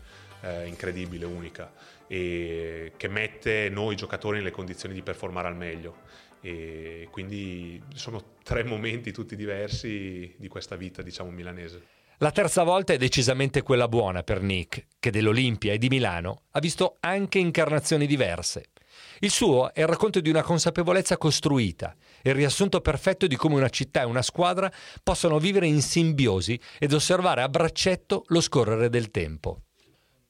eh, 0.42 0.66
incredibile, 0.66 1.24
unica 1.24 1.72
e 2.06 2.92
che 2.96 3.08
mette 3.08 3.70
noi 3.70 3.96
giocatori 3.96 4.38
nelle 4.38 4.50
condizioni 4.50 4.94
di 4.94 5.02
performare 5.02 5.48
al 5.48 5.56
meglio 5.56 6.08
e 6.42 7.08
quindi 7.10 7.82
sono 7.94 8.34
tre 8.42 8.64
momenti 8.64 9.10
tutti 9.10 9.36
diversi 9.36 10.34
di 10.36 10.48
questa 10.48 10.76
vita 10.76 11.00
diciamo 11.02 11.30
milanese. 11.30 11.98
La 12.18 12.30
terza 12.30 12.62
volta 12.62 12.92
è 12.92 12.98
decisamente 12.98 13.62
quella 13.62 13.88
buona 13.88 14.22
per 14.22 14.42
Nick, 14.42 14.84
che 14.98 15.10
dell'Olimpia 15.10 15.72
e 15.72 15.78
di 15.78 15.88
Milano 15.88 16.42
ha 16.50 16.60
visto 16.60 16.96
anche 17.00 17.38
incarnazioni 17.38 18.06
diverse. 18.06 18.66
Il 19.20 19.30
suo 19.30 19.72
è 19.72 19.80
il 19.80 19.86
racconto 19.86 20.20
di 20.20 20.28
una 20.28 20.42
consapevolezza 20.42 21.16
costruita, 21.16 21.96
il 22.22 22.34
riassunto 22.34 22.80
perfetto 22.80 23.26
di 23.26 23.36
come 23.36 23.54
una 23.54 23.68
città 23.68 24.02
e 24.02 24.06
una 24.06 24.22
squadra 24.22 24.70
possano 25.02 25.38
vivere 25.38 25.66
in 25.66 25.82
simbiosi 25.82 26.58
ed 26.78 26.92
osservare 26.92 27.42
a 27.42 27.48
braccetto 27.48 28.24
lo 28.28 28.40
scorrere 28.40 28.88
del 28.88 29.10
tempo. 29.10 29.62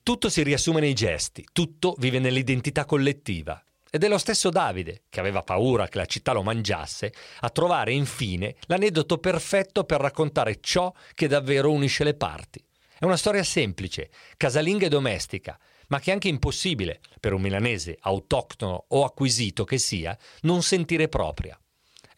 Tutto 0.02 0.28
si 0.28 0.42
riassume 0.42 0.80
nei 0.80 0.94
gesti, 0.94 1.46
tutto 1.52 1.94
vive 1.98 2.18
nell'identità 2.18 2.84
collettiva. 2.84 3.62
Ed 3.90 4.04
è 4.04 4.08
lo 4.08 4.18
stesso 4.18 4.50
Davide, 4.50 5.02
che 5.08 5.20
aveva 5.20 5.42
paura 5.42 5.88
che 5.88 5.98
la 5.98 6.06
città 6.06 6.32
lo 6.32 6.42
mangiasse, 6.42 7.12
a 7.40 7.50
trovare 7.50 7.92
infine 7.92 8.54
l'aneddoto 8.66 9.18
perfetto 9.18 9.84
per 9.84 10.00
raccontare 10.00 10.58
ciò 10.60 10.92
che 11.12 11.26
davvero 11.26 11.70
unisce 11.72 12.04
le 12.04 12.14
parti. 12.14 12.64
È 12.98 13.04
una 13.04 13.16
storia 13.16 13.42
semplice, 13.42 14.10
casalinga 14.36 14.86
e 14.86 14.90
domestica, 14.90 15.58
ma 15.88 15.98
che 15.98 16.10
è 16.10 16.12
anche 16.12 16.28
impossibile 16.28 17.00
per 17.18 17.32
un 17.32 17.40
milanese 17.40 17.96
autoctono 18.00 18.84
o 18.88 19.04
acquisito 19.04 19.64
che 19.64 19.78
sia 19.78 20.16
non 20.42 20.62
sentire 20.62 21.08
propria. 21.08 21.59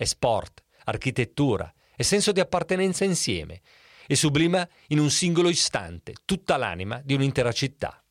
È 0.02 0.04
sport, 0.04 0.64
architettura, 0.86 1.72
è 1.94 2.02
senso 2.02 2.32
di 2.32 2.40
appartenenza 2.40 3.04
insieme 3.04 3.60
e 4.08 4.16
sublima 4.16 4.68
in 4.88 4.98
un 4.98 5.10
singolo 5.10 5.48
istante 5.48 6.14
tutta 6.24 6.56
l'anima 6.56 7.00
di 7.04 7.14
un'intera 7.14 7.52
città. 7.52 8.02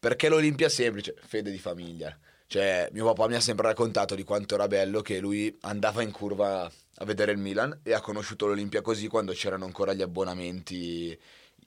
Perché 0.00 0.30
l'Olimpia 0.30 0.70
semplice? 0.70 1.14
Fede 1.20 1.50
di 1.50 1.58
famiglia. 1.58 2.18
Cioè, 2.46 2.88
mio 2.92 3.04
papà 3.04 3.28
mi 3.28 3.34
ha 3.34 3.40
sempre 3.40 3.66
raccontato 3.66 4.14
di 4.14 4.22
quanto 4.22 4.54
era 4.54 4.68
bello 4.68 5.02
che 5.02 5.18
lui 5.18 5.54
andava 5.60 6.00
in 6.00 6.12
curva 6.12 6.62
a 6.62 7.04
vedere 7.04 7.32
il 7.32 7.38
Milan 7.38 7.78
e 7.82 7.92
ha 7.92 8.00
conosciuto 8.00 8.46
l'Olimpia 8.46 8.80
così 8.80 9.06
quando 9.06 9.34
c'erano 9.34 9.66
ancora 9.66 9.92
gli 9.92 10.00
abbonamenti 10.00 11.14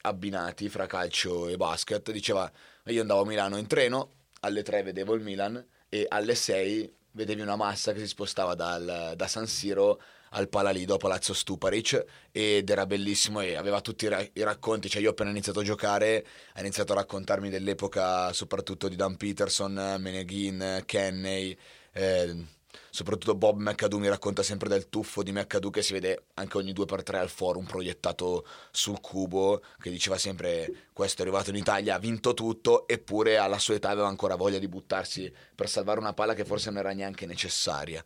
abbinati 0.02 0.70
fra 0.70 0.88
calcio 0.88 1.48
e 1.48 1.56
basket. 1.56 2.12
Diceva, 2.12 2.52
io 2.86 3.02
andavo 3.02 3.22
a 3.22 3.26
Milano 3.28 3.58
in 3.58 3.68
treno, 3.68 4.10
alle 4.40 4.64
3 4.64 4.82
vedevo 4.82 5.14
il 5.14 5.22
Milan 5.22 5.64
e 5.88 6.08
alle 6.10 6.34
6 6.34 6.96
vedevi 7.12 7.42
una 7.42 7.56
massa 7.56 7.94
che 7.94 8.00
si 8.00 8.08
spostava 8.08 8.56
dal, 8.56 9.14
da 9.16 9.28
San 9.28 9.48
Siro 9.48 10.02
al 10.34 10.48
Palalido, 10.48 10.96
a 10.96 10.98
Palazzo 10.98 11.34
Stuparic 11.34 12.06
ed 12.32 12.70
era 12.70 12.86
bellissimo 12.86 13.42
e 13.42 13.56
aveva 13.56 13.82
tutti 13.82 14.06
i, 14.06 14.08
ra- 14.08 14.22
i, 14.22 14.44
racconti, 14.44 14.90
cioè 14.90 15.02
io 15.02 15.10
appena 15.10 15.30
iniziato 15.30 15.60
a 15.60 15.64
giocare 15.64 16.26
ha 16.54 16.60
iniziato 16.62 16.94
a 16.94 16.96
raccontarmi 16.96 17.50
dell'epoca 17.50 18.32
soprattutto 18.32 18.88
di 18.88 18.96
Dan 18.96 19.18
Peterson, 19.18 19.98
Meneghin, 20.00 20.84
Kenney, 20.86 21.58
eh, 21.92 22.46
soprattutto 22.92 23.36
Bob 23.36 23.58
McAdoo 23.58 23.98
mi 23.98 24.10
racconta 24.10 24.44
sempre 24.44 24.70
del 24.70 24.90
tuffo 24.90 25.24
di 25.24 25.32
McAdoo 25.32 25.72
che 25.72 25.82
si 25.82 25.94
vede 25.94 26.26
anche 26.36 26.58
ogni 26.58 26.74
2x3 26.74 27.16
al 27.16 27.30
forum 27.30 27.66
proiettato 27.66 28.46
sul 28.70 29.00
cubo, 29.00 29.64
che 29.80 29.90
diceva 29.90 30.18
sempre 30.18 30.90
questo 30.94 31.22
è 31.22 31.26
arrivato 31.26 31.50
in 31.50 31.56
Italia, 31.56 31.96
ha 31.96 32.00
vinto 32.00 32.34
tutto, 32.34 32.88
eppure 32.88 33.38
alla 33.38 33.58
sua 33.58 33.76
età 33.76 33.90
aveva 33.90 34.08
ancora 34.08 34.36
voglia 34.36 34.60
di 34.60 34.68
buttarsi 34.68 35.34
per 35.56 35.70
salvare 35.70 36.00
una 36.00 36.14
palla 36.14 36.34
che 36.34 36.46
forse 36.46 36.70
non 36.70 36.80
era 36.80 36.94
neanche 36.94 37.26
necessaria. 37.26 38.04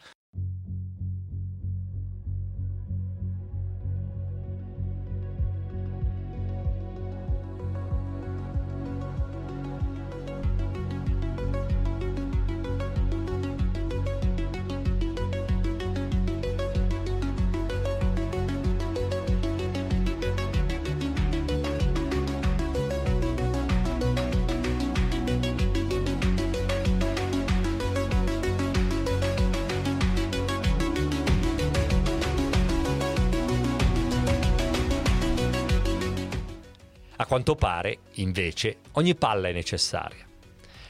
Quanto 37.46 37.56
pare, 37.56 38.00
invece, 38.14 38.78
ogni 38.94 39.14
palla 39.14 39.50
è 39.50 39.52
necessaria. 39.52 40.26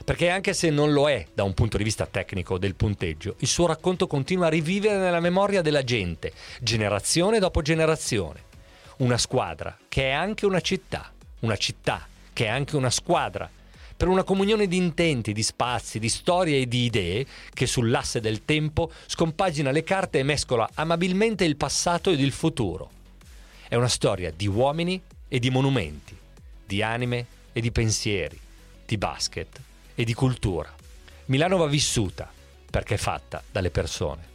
Perché 0.06 0.30
anche 0.30 0.54
se 0.54 0.70
non 0.70 0.94
lo 0.94 1.10
è 1.10 1.26
da 1.34 1.44
un 1.44 1.54
punto 1.54 1.76
di 1.76 1.84
vista 1.84 2.06
tecnico 2.06 2.58
del 2.58 2.76
punteggio, 2.76 3.36
il 3.40 3.48
suo 3.48 3.66
racconto 3.66 4.08
continua 4.08 4.46
a 4.46 4.50
rivivere 4.50 4.98
nella 4.98 5.20
memoria 5.20 5.62
della 5.62 5.84
gente, 5.84 6.32
generazione 6.62 7.40
dopo 7.40 7.62
generazione. 7.62 8.44
Una 9.00 9.18
squadra 9.18 9.78
che 9.90 10.04
è 10.04 10.12
anche 10.12 10.46
una 10.46 10.62
città, 10.62 11.12
una 11.42 11.58
città 11.58 12.08
che 12.32 12.46
è 12.46 12.48
anche 12.48 12.78
una 12.78 12.90
squadra, 12.90 13.50
per 13.98 14.08
una 14.08 14.24
comunione 14.24 14.68
di 14.68 14.78
intenti, 14.78 15.34
di 15.34 15.44
spazi, 15.44 16.00
di 16.00 16.10
storie 16.10 16.62
e 16.62 16.68
di 16.70 16.86
idee 16.86 17.26
che 17.54 17.66
sull'asse 17.66 18.22
del 18.22 18.46
tempo 18.46 18.92
scompagina 19.08 19.72
le 19.72 19.84
carte 19.84 20.20
e 20.20 20.24
mescola 20.24 20.70
amabilmente 20.76 21.44
il 21.44 21.58
passato 21.58 22.12
ed 22.12 22.22
il 22.22 22.32
futuro. 22.32 22.92
È 23.68 23.76
una 23.76 23.90
storia 23.90 24.32
di 24.32 24.48
uomini 24.48 25.02
e 25.28 25.40
di 25.40 25.50
monumenti, 25.50 26.15
di 26.66 26.82
anime 26.82 27.26
e 27.54 27.62
di 27.62 27.72
pensieri, 27.72 28.40
di 28.86 28.98
basket 28.98 29.60
e 29.94 30.04
di 30.04 30.14
cultura. 30.14 30.74
Milano 31.26 31.58
va 31.58 31.68
vissuta 31.68 32.30
perché 32.70 32.96
è 32.96 32.98
fatta 32.98 33.42
dalle 33.52 33.70
persone. 33.72 34.34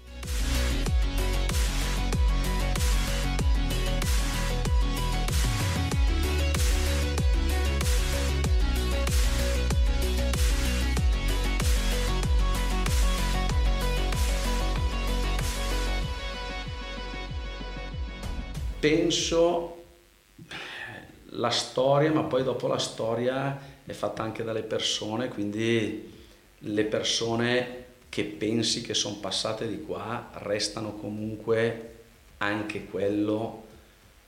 Penso 18.80 19.79
la 21.34 21.50
storia, 21.50 22.12
ma 22.12 22.22
poi 22.24 22.42
dopo 22.42 22.66
la 22.66 22.78
storia 22.78 23.58
è 23.84 23.92
fatta 23.92 24.22
anche 24.22 24.42
dalle 24.42 24.62
persone, 24.62 25.28
quindi 25.28 26.12
le 26.58 26.84
persone 26.84 27.84
che 28.08 28.24
pensi 28.24 28.82
che 28.82 28.94
sono 28.94 29.16
passate 29.16 29.68
di 29.68 29.80
qua 29.82 30.30
restano 30.34 30.94
comunque 30.94 31.88
anche 32.38 32.86
quello 32.86 33.68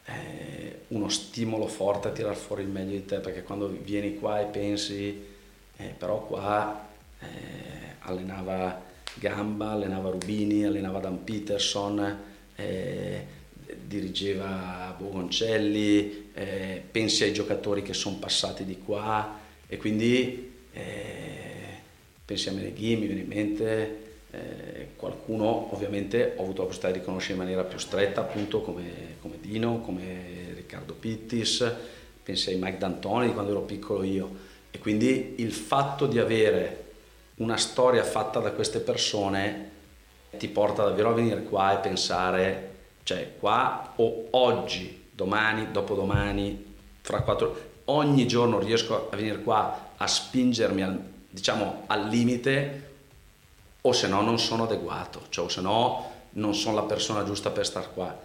eh, 0.04 0.82
uno 0.88 1.08
stimolo 1.08 1.66
forte 1.66 2.08
a 2.08 2.12
tirar 2.12 2.36
fuori 2.36 2.62
il 2.62 2.68
meglio 2.68 2.92
di 2.92 3.04
te, 3.04 3.18
perché 3.18 3.42
quando 3.42 3.68
vieni 3.68 4.16
qua 4.18 4.40
e 4.40 4.44
pensi, 4.46 5.26
eh, 5.76 5.94
però 5.96 6.20
qua 6.24 6.88
eh, 7.18 7.26
allenava 8.00 8.90
Gamba, 9.14 9.70
allenava 9.72 10.10
Rubini, 10.10 10.64
allenava 10.64 10.98
Dan 10.98 11.22
Peterson, 11.24 12.18
eh, 12.56 13.26
dirigeva 14.00 14.94
Bogoncelli, 14.96 16.30
eh, 16.34 16.82
pensi 16.90 17.24
ai 17.24 17.32
giocatori 17.32 17.82
che 17.82 17.92
sono 17.92 18.16
passati 18.16 18.64
di 18.64 18.78
qua 18.78 19.38
e 19.66 19.76
quindi 19.76 20.52
eh, 20.72 20.82
pensi 22.24 22.48
a 22.48 22.52
Meneghi, 22.52 22.96
mi 22.96 23.06
viene 23.06 23.20
in 23.20 23.28
mente 23.28 24.00
eh, 24.30 24.88
qualcuno 24.96 25.74
ovviamente 25.74 26.32
ho 26.36 26.42
avuto 26.42 26.62
la 26.62 26.68
possibilità 26.68 26.98
di 26.98 27.04
conoscere 27.04 27.34
in 27.34 27.40
maniera 27.40 27.64
più 27.64 27.78
stretta 27.78 28.22
appunto 28.22 28.62
come, 28.62 29.16
come 29.20 29.36
Dino, 29.40 29.80
come 29.80 30.52
Riccardo 30.54 30.94
Pittis, 30.94 31.70
pensi 32.22 32.48
ai 32.48 32.56
Mike 32.58 32.78
D'Antoni 32.78 33.26
di 33.26 33.32
quando 33.34 33.50
ero 33.50 33.60
piccolo 33.60 34.02
io. 34.02 34.50
E 34.70 34.78
quindi 34.78 35.34
il 35.36 35.52
fatto 35.52 36.06
di 36.06 36.18
avere 36.18 36.84
una 37.36 37.58
storia 37.58 38.02
fatta 38.04 38.40
da 38.40 38.52
queste 38.52 38.80
persone 38.80 39.70
ti 40.38 40.48
porta 40.48 40.84
davvero 40.84 41.10
a 41.10 41.12
venire 41.12 41.42
qua 41.42 41.74
e 41.74 41.82
pensare 41.82 42.71
cioè 43.02 43.34
qua 43.38 43.92
o 43.96 44.28
oggi, 44.30 45.04
domani, 45.10 45.70
dopodomani, 45.70 46.74
fra 47.00 47.22
quattro... 47.22 47.70
Ogni 47.86 48.28
giorno 48.28 48.60
riesco 48.60 49.10
a 49.10 49.16
venire 49.16 49.42
qua 49.42 49.94
a 49.96 50.06
spingermi 50.06 50.82
al, 50.82 51.00
diciamo, 51.28 51.82
al 51.88 52.06
limite 52.06 52.90
o 53.80 53.92
se 53.92 54.06
no 54.06 54.22
non 54.22 54.38
sono 54.38 54.64
adeguato, 54.64 55.22
cioè 55.30 55.46
o 55.46 55.48
se 55.48 55.60
no 55.60 56.10
non 56.34 56.54
sono 56.54 56.76
la 56.76 56.82
persona 56.82 57.24
giusta 57.24 57.50
per 57.50 57.66
star 57.66 57.92
qua. 57.92 58.16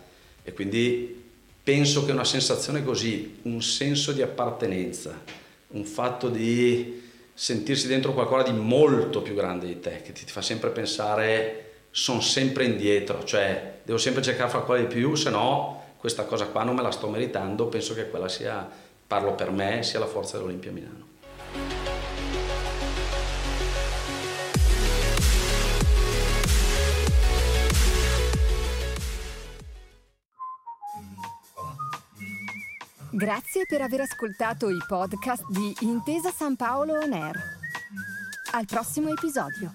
E 0.44 0.54
quindi 0.54 1.24
penso 1.64 2.06
che 2.06 2.12
una 2.12 2.24
sensazione 2.24 2.84
così, 2.84 3.40
un 3.44 3.62
senso 3.62 4.12
di 4.12 4.22
appartenenza, 4.22 5.20
un 5.70 5.84
fatto 5.84 6.30
di 6.30 7.04
sentirsi 7.34 7.88
dentro 7.88 8.14
qualcosa 8.14 8.50
di 8.50 8.58
molto 8.58 9.22
più 9.22 9.34
grande 9.34 9.66
di 9.66 9.80
te, 9.80 10.02
che 10.04 10.12
ti, 10.12 10.24
fa 10.26 10.42
sempre 10.42 10.70
pensare 10.70 11.64
sono 11.92 12.22
sempre 12.22 12.66
indietro, 12.66 13.24
cioè 13.24 13.77
devo 13.88 14.00
sempre 14.00 14.22
cercare 14.22 14.48
di 14.48 14.52
fare 14.52 14.66
qualcosa 14.66 14.90
di 14.90 14.94
più, 14.94 15.16
se 15.16 15.30
no 15.30 15.84
questa 15.98 16.26
cosa 16.26 16.48
qua 16.48 16.64
non 16.64 16.76
me 16.76 16.82
la 16.82 16.92
sto 16.92 17.08
meritando, 17.08 17.68
penso 17.68 17.94
che 17.94 18.10
quella 18.10 18.28
sia, 18.28 18.70
parlo 19.08 19.34
per 19.34 19.50
me, 19.50 19.82
sia 19.82 19.98
la 19.98 20.06
forza 20.06 20.36
dell'Olimpia 20.36 20.72
Milano. 20.74 21.06
Grazie 33.10 33.66
per 33.68 33.82
aver 33.82 34.02
ascoltato 34.02 34.70
i 34.70 34.78
podcast 34.86 35.46
di 35.50 35.74
Intesa 35.80 36.30
San 36.30 36.58
Paolo 36.58 36.96
On 36.96 37.14
Air. 37.14 37.42
Al 38.52 38.66
prossimo 38.66 39.10
episodio. 39.12 39.72